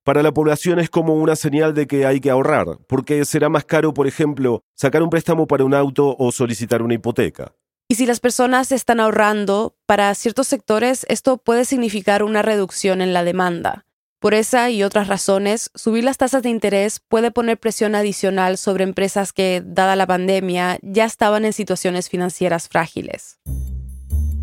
Para 0.03 0.23
la 0.23 0.31
población 0.31 0.79
es 0.79 0.89
como 0.89 1.15
una 1.15 1.35
señal 1.35 1.73
de 1.73 1.85
que 1.85 2.05
hay 2.05 2.21
que 2.21 2.29
ahorrar, 2.29 2.77
porque 2.87 3.25
será 3.25 3.49
más 3.49 3.65
caro, 3.65 3.93
por 3.93 4.07
ejemplo, 4.07 4.63
sacar 4.73 5.03
un 5.03 5.09
préstamo 5.09 5.47
para 5.47 5.65
un 5.65 5.73
auto 5.73 6.15
o 6.17 6.31
solicitar 6.31 6.81
una 6.81 6.93
hipoteca. 6.93 7.53
Y 7.89 7.95
si 7.95 8.05
las 8.05 8.21
personas 8.21 8.71
están 8.71 8.99
ahorrando, 8.99 9.75
para 9.85 10.13
ciertos 10.15 10.47
sectores 10.47 11.05
esto 11.09 11.37
puede 11.37 11.65
significar 11.65 12.23
una 12.23 12.41
reducción 12.41 13.01
en 13.01 13.13
la 13.13 13.23
demanda. 13.23 13.85
Por 14.19 14.33
esa 14.33 14.69
y 14.69 14.81
otras 14.81 15.07
razones, 15.07 15.69
subir 15.75 16.03
las 16.03 16.17
tasas 16.17 16.41
de 16.41 16.49
interés 16.49 16.99
puede 16.99 17.31
poner 17.31 17.59
presión 17.59 17.93
adicional 17.93 18.57
sobre 18.57 18.83
empresas 18.83 19.31
que, 19.31 19.61
dada 19.63 19.95
la 19.95 20.07
pandemia, 20.07 20.79
ya 20.81 21.05
estaban 21.05 21.45
en 21.45 21.53
situaciones 21.53 22.09
financieras 22.09 22.67
frágiles. 22.67 23.39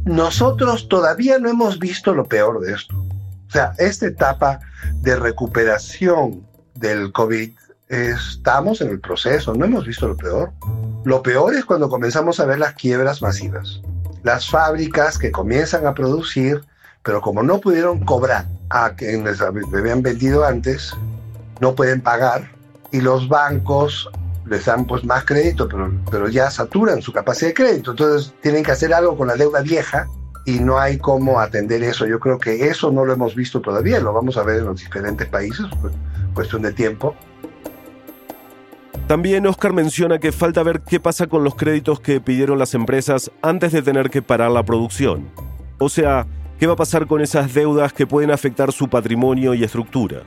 Nosotros 0.05 0.89
todavía 0.89 1.39
no 1.39 1.49
hemos 1.49 1.79
visto 1.79 2.15
lo 2.15 2.25
peor 2.25 2.61
de 2.61 2.75
esto. 2.75 2.95
O 3.55 3.57
sea, 3.57 3.73
esta 3.79 4.07
etapa 4.07 4.59
de 4.95 5.15
recuperación 5.15 6.45
del 6.75 7.13
COVID, 7.13 7.53
estamos 7.89 8.81
en 8.81 8.89
el 8.89 8.99
proceso, 8.99 9.55
no 9.55 9.65
hemos 9.65 9.87
visto 9.87 10.09
lo 10.09 10.17
peor. 10.17 10.51
Lo 11.05 11.23
peor 11.23 11.55
es 11.55 11.65
cuando 11.65 11.89
comenzamos 11.89 12.41
a 12.41 12.47
ver 12.47 12.59
las 12.59 12.75
quiebras 12.75 13.23
masivas. 13.23 13.81
Las 14.25 14.51
fábricas 14.51 15.19
que 15.19 15.31
comienzan 15.31 15.87
a 15.87 15.95
producir, 15.95 16.65
pero 17.05 17.21
como 17.21 17.45
no 17.45 17.61
pudieron 17.61 18.05
cobrar 18.05 18.49
a 18.71 18.97
quienes 18.97 19.41
habían 19.41 20.03
vendido 20.03 20.45
antes, 20.45 20.93
no 21.61 21.77
pueden 21.77 22.01
pagar 22.01 22.51
y 22.91 23.03
los 23.03 23.29
bancos 23.29 24.11
les 24.47 24.65
dan 24.65 24.85
pues 24.85 25.05
más 25.05 25.25
crédito, 25.25 25.69
pero, 25.69 25.93
pero 26.11 26.29
ya 26.29 26.51
saturan 26.51 27.01
su 27.03 27.13
capacidad 27.13 27.51
de 27.51 27.55
crédito. 27.55 27.93
Entonces 27.93 28.35
tienen 28.43 28.65
que 28.65 28.73
hacer 28.73 28.93
algo 28.93 29.17
con 29.17 29.29
la 29.29 29.37
deuda 29.37 29.61
vieja 29.61 30.09
y 30.45 30.61
no 30.61 30.79
hay 30.79 30.99
cómo 30.99 31.41
atender 31.41 31.83
eso. 31.83 32.07
Yo 32.07 32.21
creo 32.21 32.39
que 32.39 32.69
eso 32.69 32.91
no 32.91 33.05
lo 33.05 33.13
hemos 33.13 33.35
visto 33.35 33.61
todavía, 33.61 34.01
lo 34.01 34.13
vamos 34.13 34.37
a 34.37 34.43
ver 34.43 34.59
en 34.59 34.67
los 34.67 34.81
diferentes 34.81 35.27
países, 35.29 35.67
pues, 35.81 35.95
cuestión 36.35 36.63
de 36.63 36.73
tiempo. 36.73 37.15
También 39.07 39.47
Oscar 39.47 39.73
menciona 39.73 40.19
que 40.19 40.33
falta 40.33 40.63
ver 40.63 40.81
qué 40.81 40.99
pasa 40.99 41.27
con 41.27 41.45
los 41.45 41.55
créditos 41.55 42.01
que 42.01 42.21
pidieron 42.21 42.59
las 42.59 42.75
empresas 42.75 43.31
antes 43.43 43.73
de 43.73 43.83
tener 43.83 44.09
que 44.09 44.23
parar 44.23 44.51
la 44.51 44.63
producción. 44.63 45.29
O 45.79 45.91
sea, 45.91 46.27
¿qué 46.59 46.67
va 46.67 46.73
a 46.73 46.77
pasar 46.77 47.07
con 47.07 47.21
esas 47.21 47.53
deudas 47.53 47.93
que 47.93 48.07
pueden 48.07 48.31
afectar 48.31 48.73
su 48.73 48.89
patrimonio 48.89 49.53
y 49.53 49.63
estructura? 49.63 50.23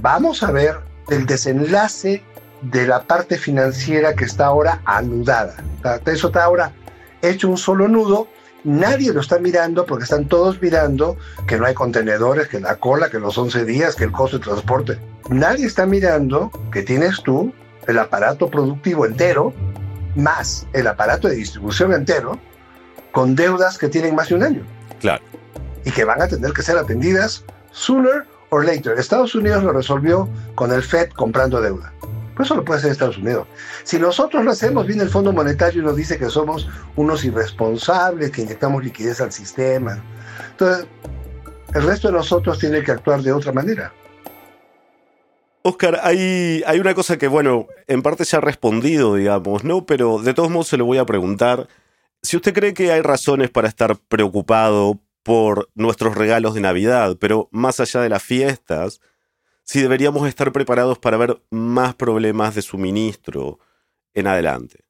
Vamos 0.00 0.44
a 0.44 0.52
ver 0.52 0.76
el 1.08 1.26
desenlace 1.26 2.22
de 2.62 2.86
la 2.86 3.02
parte 3.02 3.36
financiera 3.36 4.14
que 4.14 4.24
está 4.24 4.46
ahora 4.46 4.80
anudada. 4.84 5.56
Eso 6.06 6.28
está 6.28 6.44
ahora 6.44 6.72
hecho 7.22 7.48
un 7.48 7.56
solo 7.56 7.88
nudo 7.88 8.28
Nadie 8.64 9.12
lo 9.12 9.20
está 9.20 9.38
mirando 9.38 9.86
porque 9.86 10.04
están 10.04 10.26
todos 10.26 10.60
mirando 10.60 11.16
que 11.46 11.56
no 11.58 11.66
hay 11.66 11.74
contenedores, 11.74 12.48
que 12.48 12.60
la 12.60 12.76
cola, 12.76 13.10
que 13.10 13.18
los 13.18 13.36
11 13.38 13.64
días, 13.64 13.96
que 13.96 14.04
el 14.04 14.12
costo 14.12 14.38
de 14.38 14.44
transporte. 14.44 14.98
Nadie 15.28 15.66
está 15.66 15.86
mirando 15.86 16.50
que 16.72 16.82
tienes 16.82 17.22
tú 17.22 17.52
el 17.86 17.98
aparato 17.98 18.48
productivo 18.50 19.06
entero 19.06 19.54
más 20.14 20.66
el 20.72 20.86
aparato 20.86 21.28
de 21.28 21.36
distribución 21.36 21.92
entero 21.92 22.38
con 23.12 23.34
deudas 23.34 23.78
que 23.78 23.88
tienen 23.88 24.14
más 24.14 24.28
de 24.28 24.34
un 24.36 24.42
año. 24.42 24.62
Claro. 25.00 25.22
Y 25.84 25.90
que 25.90 26.04
van 26.04 26.20
a 26.22 26.28
tener 26.28 26.52
que 26.52 26.62
ser 26.62 26.76
atendidas 26.76 27.44
sooner 27.72 28.24
or 28.50 28.64
later. 28.64 28.98
Estados 28.98 29.34
Unidos 29.34 29.62
lo 29.62 29.72
resolvió 29.72 30.28
con 30.54 30.72
el 30.72 30.82
Fed 30.82 31.10
comprando 31.10 31.60
deuda. 31.60 31.92
Eso 32.42 32.56
lo 32.56 32.64
puede 32.64 32.78
hacer 32.78 32.92
Estados 32.92 33.18
Unidos. 33.18 33.46
Si 33.84 33.98
nosotros 33.98 34.44
lo 34.44 34.50
hacemos, 34.50 34.86
viene 34.86 35.02
el 35.02 35.10
Fondo 35.10 35.32
Monetario 35.32 35.82
y 35.82 35.84
nos 35.84 35.96
dice 35.96 36.18
que 36.18 36.28
somos 36.28 36.68
unos 36.96 37.24
irresponsables, 37.24 38.30
que 38.30 38.42
inyectamos 38.42 38.84
liquidez 38.84 39.20
al 39.20 39.32
sistema. 39.32 40.02
Entonces, 40.50 40.86
el 41.74 41.82
resto 41.82 42.08
de 42.08 42.14
nosotros 42.14 42.58
tiene 42.58 42.82
que 42.82 42.92
actuar 42.92 43.22
de 43.22 43.32
otra 43.32 43.52
manera. 43.52 43.92
Oscar, 45.62 46.00
hay, 46.02 46.62
hay 46.66 46.80
una 46.80 46.94
cosa 46.94 47.18
que, 47.18 47.28
bueno, 47.28 47.66
en 47.86 48.02
parte 48.02 48.24
se 48.24 48.36
ha 48.36 48.40
respondido, 48.40 49.14
digamos, 49.14 49.62
¿no? 49.62 49.84
Pero 49.84 50.18
de 50.18 50.32
todos 50.32 50.50
modos 50.50 50.68
se 50.68 50.78
lo 50.78 50.86
voy 50.86 50.98
a 50.98 51.04
preguntar. 51.04 51.68
Si 52.22 52.36
usted 52.36 52.54
cree 52.54 52.74
que 52.74 52.92
hay 52.92 53.02
razones 53.02 53.50
para 53.50 53.68
estar 53.68 53.96
preocupado 54.08 54.98
por 55.22 55.68
nuestros 55.74 56.14
regalos 56.14 56.54
de 56.54 56.62
Navidad, 56.62 57.16
pero 57.20 57.48
más 57.52 57.78
allá 57.78 58.00
de 58.00 58.08
las 58.08 58.22
fiestas, 58.22 59.00
si 59.70 59.80
deberíamos 59.80 60.26
estar 60.26 60.50
preparados 60.50 60.98
para 60.98 61.16
ver 61.16 61.40
más 61.48 61.94
problemas 61.94 62.56
de 62.56 62.62
suministro 62.62 63.60
en 64.14 64.26
adelante. 64.26 64.80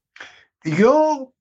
Yo 0.65 1.35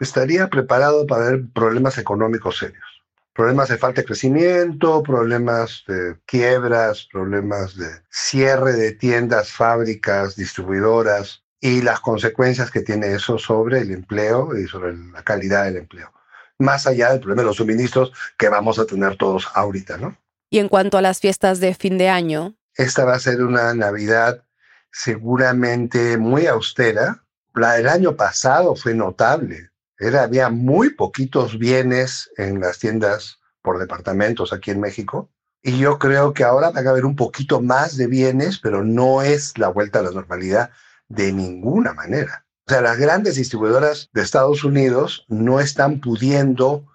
estaría 0.00 0.48
preparado 0.48 1.06
para 1.06 1.30
ver 1.30 1.42
problemas 1.54 1.98
económicos 1.98 2.58
serios. 2.58 2.84
Problemas 3.32 3.68
de 3.68 3.78
falta 3.78 4.00
de 4.00 4.08
crecimiento, 4.08 5.04
problemas 5.04 5.84
de 5.86 6.16
quiebras, 6.26 7.06
problemas 7.12 7.76
de 7.76 7.86
cierre 8.10 8.72
de 8.72 8.90
tiendas, 8.90 9.52
fábricas, 9.52 10.34
distribuidoras 10.34 11.44
y 11.60 11.82
las 11.82 12.00
consecuencias 12.00 12.72
que 12.72 12.80
tiene 12.80 13.14
eso 13.14 13.38
sobre 13.38 13.82
el 13.82 13.92
empleo 13.92 14.58
y 14.58 14.66
sobre 14.66 14.96
la 14.96 15.22
calidad 15.22 15.66
del 15.66 15.76
empleo. 15.76 16.12
Más 16.58 16.88
allá 16.88 17.12
del 17.12 17.20
problema 17.20 17.42
de 17.42 17.46
los 17.46 17.56
suministros 17.58 18.12
que 18.36 18.48
vamos 18.48 18.80
a 18.80 18.84
tener 18.84 19.16
todos 19.16 19.46
ahorita, 19.54 19.96
¿no? 19.96 20.16
Y 20.50 20.58
en 20.58 20.68
cuanto 20.68 20.98
a 20.98 21.02
las 21.02 21.20
fiestas 21.20 21.60
de 21.60 21.72
fin 21.74 21.96
de 21.96 22.08
año. 22.08 22.56
Esta 22.76 23.04
va 23.04 23.14
a 23.14 23.20
ser 23.20 23.42
una 23.42 23.74
Navidad 23.74 24.44
seguramente 24.92 26.16
muy 26.18 26.46
austera. 26.46 27.24
La 27.54 27.72
del 27.72 27.88
año 27.88 28.16
pasado 28.16 28.76
fue 28.76 28.94
notable. 28.94 29.70
Había 29.98 30.48
muy 30.48 30.90
poquitos 30.90 31.58
bienes 31.58 32.30
en 32.36 32.60
las 32.60 32.78
tiendas 32.78 33.38
por 33.62 33.78
departamentos 33.78 34.52
aquí 34.52 34.70
en 34.70 34.80
México. 34.80 35.30
Y 35.62 35.78
yo 35.78 35.98
creo 35.98 36.32
que 36.32 36.44
ahora 36.44 36.70
va 36.70 36.80
a 36.80 36.88
haber 36.88 37.04
un 37.04 37.16
poquito 37.16 37.60
más 37.60 37.96
de 37.98 38.06
bienes, 38.06 38.58
pero 38.58 38.82
no 38.82 39.20
es 39.20 39.58
la 39.58 39.68
vuelta 39.68 39.98
a 39.98 40.02
la 40.02 40.10
normalidad 40.10 40.70
de 41.08 41.32
ninguna 41.32 41.92
manera. 41.92 42.46
O 42.66 42.70
sea, 42.72 42.80
las 42.80 42.96
grandes 42.96 43.34
distribuidoras 43.34 44.08
de 44.14 44.22
Estados 44.22 44.64
Unidos 44.64 45.26
no 45.28 45.60
están 45.60 46.00
pudiendo 46.00 46.86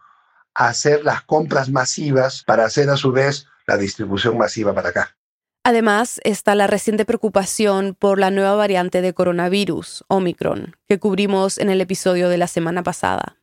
hacer 0.56 1.04
las 1.04 1.22
compras 1.22 1.70
masivas 1.70 2.44
para 2.44 2.66
hacer 2.66 2.90
a 2.90 2.98
su 2.98 3.12
vez 3.12 3.46
la 3.68 3.78
distribución 3.78 4.38
masiva 4.38 4.74
para 4.74 4.90
acá. 4.90 5.16
Además, 5.68 6.22
está 6.24 6.54
la 6.54 6.68
reciente 6.68 7.06
preocupación 7.06 7.96
por 7.98 8.20
la 8.20 8.30
nueva 8.30 8.54
variante 8.54 9.02
de 9.02 9.16
coronavirus, 9.16 10.04
Omicron, 10.08 10.76
que 10.88 11.00
cubrimos 11.00 11.58
en 11.58 11.72
el 11.72 11.82
episodio 11.82 12.30
de 12.30 12.38
la 12.38 12.46
semana 12.46 12.84
pasada. 12.84 13.38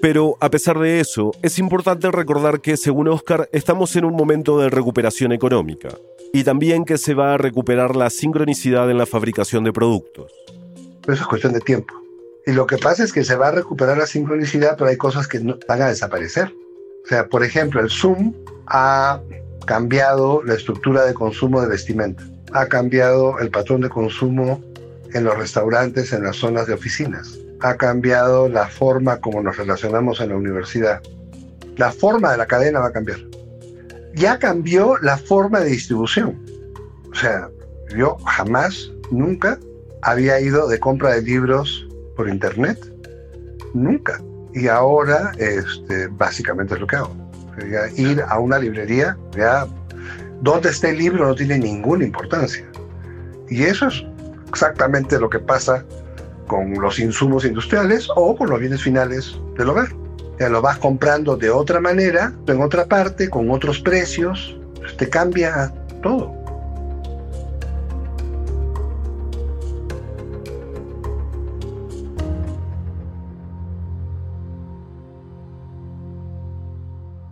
Pero 0.00 0.36
a 0.40 0.48
pesar 0.48 0.78
de 0.78 1.00
eso, 1.00 1.32
es 1.42 1.58
importante 1.58 2.08
recordar 2.12 2.60
que, 2.60 2.76
según 2.76 3.08
Oscar, 3.08 3.48
estamos 3.52 3.96
en 3.96 4.04
un 4.04 4.14
momento 4.14 4.60
de 4.60 4.70
recuperación 4.70 5.32
económica 5.32 5.88
y 6.32 6.44
también 6.44 6.84
que 6.84 6.98
se 6.98 7.14
va 7.14 7.34
a 7.34 7.36
recuperar 7.36 7.96
la 7.96 8.10
sincronicidad 8.10 8.88
en 8.88 8.98
la 8.98 9.06
fabricación 9.06 9.64
de 9.64 9.72
productos. 9.72 10.30
Pero 11.00 11.14
eso 11.14 11.24
es 11.24 11.28
cuestión 11.28 11.52
de 11.52 11.60
tiempo. 11.60 11.94
Y 12.46 12.52
lo 12.52 12.64
que 12.68 12.78
pasa 12.78 13.02
es 13.02 13.12
que 13.12 13.24
se 13.24 13.34
va 13.34 13.48
a 13.48 13.50
recuperar 13.50 13.98
la 13.98 14.06
sincronicidad, 14.06 14.76
pero 14.78 14.88
hay 14.88 14.96
cosas 14.96 15.26
que 15.26 15.40
no, 15.40 15.58
van 15.66 15.82
a 15.82 15.88
desaparecer. 15.88 16.54
O 17.04 17.08
sea, 17.08 17.26
por 17.26 17.42
ejemplo, 17.42 17.80
el 17.80 17.90
Zoom 17.90 18.34
ha 18.68 19.20
cambiado 19.68 20.42
la 20.44 20.54
estructura 20.54 21.04
de 21.04 21.12
consumo 21.12 21.60
de 21.60 21.68
vestimenta, 21.68 22.24
ha 22.54 22.64
cambiado 22.66 23.38
el 23.38 23.50
patrón 23.50 23.82
de 23.82 23.90
consumo 23.90 24.64
en 25.12 25.24
los 25.24 25.36
restaurantes, 25.36 26.14
en 26.14 26.22
las 26.22 26.36
zonas 26.36 26.66
de 26.66 26.72
oficinas, 26.72 27.38
ha 27.60 27.74
cambiado 27.76 28.48
la 28.48 28.66
forma 28.66 29.18
como 29.18 29.42
nos 29.42 29.58
relacionamos 29.58 30.20
en 30.20 30.30
la 30.30 30.36
universidad. 30.36 31.02
La 31.76 31.92
forma 31.92 32.30
de 32.32 32.38
la 32.38 32.46
cadena 32.46 32.80
va 32.80 32.86
a 32.86 32.92
cambiar. 32.92 33.18
Ya 34.14 34.38
cambió 34.38 34.96
la 35.02 35.18
forma 35.18 35.60
de 35.60 35.68
distribución. 35.68 36.42
O 37.12 37.14
sea, 37.14 37.50
yo 37.94 38.16
jamás, 38.24 38.90
nunca 39.10 39.58
había 40.00 40.40
ido 40.40 40.66
de 40.66 40.80
compra 40.80 41.10
de 41.10 41.20
libros 41.20 41.86
por 42.16 42.30
internet. 42.30 42.78
Nunca. 43.74 44.18
Y 44.54 44.68
ahora, 44.68 45.32
este, 45.36 46.06
básicamente 46.06 46.72
es 46.72 46.80
lo 46.80 46.86
que 46.86 46.96
hago 46.96 47.27
ir 47.96 48.22
a 48.28 48.38
una 48.38 48.58
librería, 48.58 49.16
ya 49.36 49.66
donde 50.42 50.70
esté 50.70 50.90
el 50.90 50.98
libro 50.98 51.26
no 51.26 51.34
tiene 51.34 51.58
ninguna 51.58 52.04
importancia. 52.04 52.64
Y 53.48 53.62
eso 53.62 53.88
es 53.88 54.04
exactamente 54.48 55.18
lo 55.18 55.28
que 55.28 55.38
pasa 55.38 55.84
con 56.46 56.72
los 56.80 56.98
insumos 56.98 57.44
industriales 57.44 58.08
o 58.14 58.36
con 58.36 58.50
los 58.50 58.60
bienes 58.60 58.82
finales 58.82 59.38
del 59.56 59.70
hogar. 59.70 59.88
Ya 60.38 60.48
lo 60.48 60.62
vas 60.62 60.78
comprando 60.78 61.36
de 61.36 61.50
otra 61.50 61.80
manera, 61.80 62.32
en 62.46 62.62
otra 62.62 62.86
parte, 62.86 63.28
con 63.28 63.50
otros 63.50 63.80
precios, 63.80 64.56
te 64.96 65.08
cambia 65.08 65.72
todo. 66.02 66.37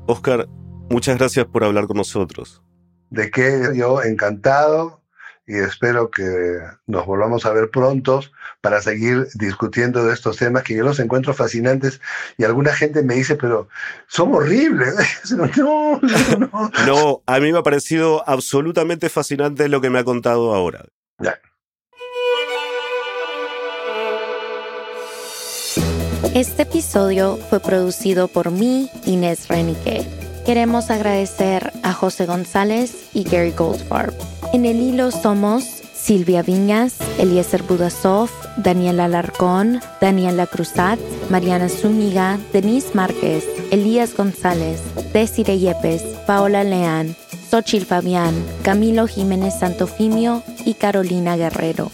Oscar, 0.06 0.46
muchas 0.88 1.18
gracias 1.18 1.46
por 1.46 1.64
hablar 1.64 1.86
con 1.86 1.96
nosotros. 1.96 2.62
De 3.10 3.30
qué 3.30 3.72
yo 3.74 4.02
encantado 4.02 5.02
y 5.48 5.56
espero 5.56 6.10
que 6.10 6.58
nos 6.86 7.06
volvamos 7.06 7.46
a 7.46 7.52
ver 7.52 7.70
pronto 7.70 8.20
para 8.60 8.80
seguir 8.82 9.28
discutiendo 9.34 10.04
de 10.04 10.12
estos 10.12 10.36
temas 10.36 10.64
que 10.64 10.74
yo 10.74 10.84
los 10.84 10.98
encuentro 10.98 11.34
fascinantes 11.34 12.00
y 12.36 12.44
alguna 12.44 12.72
gente 12.72 13.02
me 13.02 13.14
dice, 13.14 13.36
pero 13.36 13.68
son 14.08 14.34
horribles. 14.34 14.94
No, 15.56 16.00
no, 16.02 16.38
no. 16.38 16.70
no, 16.86 17.22
a 17.26 17.40
mí 17.40 17.52
me 17.52 17.58
ha 17.58 17.62
parecido 17.62 18.28
absolutamente 18.28 19.08
fascinante 19.08 19.68
lo 19.68 19.80
que 19.80 19.90
me 19.90 19.98
ha 19.98 20.04
contado 20.04 20.54
ahora. 20.54 20.84
Ya. 21.18 21.38
Este 26.36 26.64
episodio 26.64 27.38
fue 27.48 27.60
producido 27.60 28.28
por 28.28 28.50
mí, 28.50 28.90
Inés 29.06 29.48
Renique. 29.48 30.06
Queremos 30.44 30.90
agradecer 30.90 31.72
a 31.82 31.94
José 31.94 32.26
González 32.26 33.08
y 33.14 33.24
Gary 33.24 33.52
Goldfarb. 33.52 34.12
En 34.52 34.66
el 34.66 34.78
hilo 34.78 35.10
somos 35.12 35.64
Silvia 35.94 36.42
Viñas, 36.42 36.98
Eliezer 37.18 37.62
Budasov, 37.62 38.28
Daniela 38.58 39.06
Alarcón, 39.06 39.80
Daniela 39.98 40.46
Cruzat, 40.46 40.98
Mariana 41.30 41.70
Zúñiga, 41.70 42.38
Denise 42.52 42.90
Márquez, 42.92 43.46
Elías 43.70 44.14
González, 44.14 44.82
Desiree 45.14 45.58
Yepes, 45.58 46.02
Paola 46.26 46.64
Leán, 46.64 47.16
Xochil 47.50 47.86
Fabián, 47.86 48.34
Camilo 48.62 49.06
Jiménez 49.06 49.58
Santofimio 49.58 50.42
y 50.66 50.74
Carolina 50.74 51.38
Guerrero. 51.38 51.90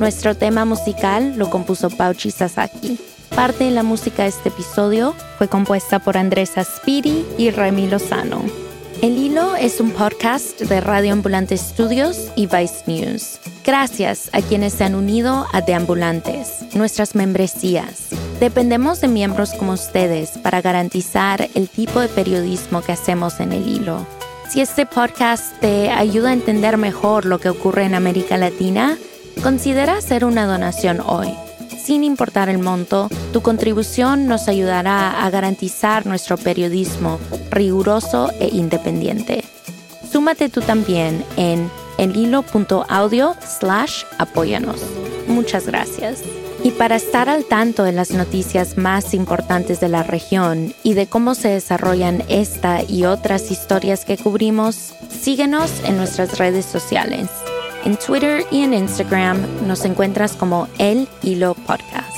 Nuestro 0.00 0.34
tema 0.34 0.64
musical 0.64 1.34
lo 1.36 1.48
compuso 1.48 1.90
Pauchi 1.90 2.32
Sasaki. 2.32 2.98
Parte 3.34 3.64
de 3.64 3.72
la 3.72 3.82
música 3.82 4.22
de 4.22 4.28
este 4.28 4.48
episodio 4.48 5.12
fue 5.38 5.48
compuesta 5.48 5.98
por 5.98 6.16
Andrés 6.16 6.56
Aspiri 6.56 7.26
y 7.36 7.50
Remy 7.50 7.88
Lozano. 7.88 8.44
El 9.02 9.18
Hilo 9.18 9.56
es 9.56 9.80
un 9.80 9.90
podcast 9.90 10.60
de 10.60 10.80
Radio 10.80 11.12
Ambulante 11.12 11.56
Studios 11.56 12.30
y 12.36 12.46
Vice 12.46 12.84
News. 12.86 13.40
Gracias 13.64 14.30
a 14.32 14.40
quienes 14.40 14.74
se 14.74 14.84
han 14.84 14.94
unido 14.94 15.48
a 15.52 15.62
De 15.62 15.74
Ambulantes, 15.74 16.60
nuestras 16.74 17.16
membresías. 17.16 18.10
Dependemos 18.38 19.00
de 19.00 19.08
miembros 19.08 19.52
como 19.54 19.72
ustedes 19.72 20.38
para 20.38 20.62
garantizar 20.62 21.48
el 21.54 21.68
tipo 21.68 21.98
de 21.98 22.08
periodismo 22.08 22.82
que 22.82 22.92
hacemos 22.92 23.40
en 23.40 23.52
El 23.52 23.66
Hilo. 23.66 24.06
Si 24.48 24.60
este 24.60 24.86
podcast 24.86 25.58
te 25.58 25.90
ayuda 25.90 26.30
a 26.30 26.34
entender 26.34 26.76
mejor 26.76 27.24
lo 27.24 27.40
que 27.40 27.48
ocurre 27.48 27.84
en 27.84 27.96
América 27.96 28.36
Latina, 28.36 28.96
considera 29.42 29.96
hacer 29.96 30.24
una 30.24 30.46
donación 30.46 31.00
hoy 31.04 31.34
sin 31.84 32.02
importar 32.02 32.48
el 32.48 32.58
monto, 32.58 33.10
tu 33.32 33.42
contribución 33.42 34.26
nos 34.26 34.48
ayudará 34.48 35.22
a 35.24 35.30
garantizar 35.30 36.06
nuestro 36.06 36.38
periodismo 36.38 37.20
riguroso 37.50 38.30
e 38.40 38.48
independiente. 38.48 39.44
Súmate 40.10 40.48
tú 40.48 40.62
también 40.62 41.22
en 41.36 41.70
enhilo.audio 41.98 43.36
slash 43.46 44.04
apóyanos. 44.18 44.80
Muchas 45.28 45.66
gracias. 45.66 46.22
Y 46.62 46.70
para 46.70 46.96
estar 46.96 47.28
al 47.28 47.44
tanto 47.44 47.84
de 47.84 47.92
las 47.92 48.12
noticias 48.12 48.78
más 48.78 49.12
importantes 49.12 49.80
de 49.80 49.88
la 49.90 50.02
región 50.02 50.72
y 50.82 50.94
de 50.94 51.06
cómo 51.06 51.34
se 51.34 51.48
desarrollan 51.48 52.24
esta 52.28 52.82
y 52.82 53.04
otras 53.04 53.50
historias 53.50 54.06
que 54.06 54.16
cubrimos, 54.16 54.94
síguenos 55.10 55.70
en 55.84 55.98
nuestras 55.98 56.38
redes 56.38 56.64
sociales. 56.64 57.28
En 57.84 57.98
Twitter 57.98 58.46
y 58.50 58.62
en 58.62 58.72
Instagram 58.72 59.38
nos 59.66 59.84
encuentras 59.84 60.36
como 60.36 60.68
El 60.78 61.06
Hilo 61.22 61.54
Podcast. 61.54 62.16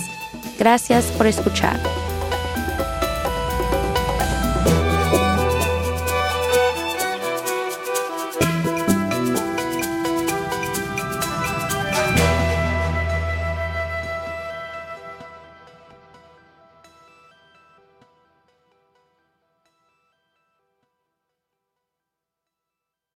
Gracias 0.59 1.07
por 1.07 1.27
escuchar. 1.27 1.81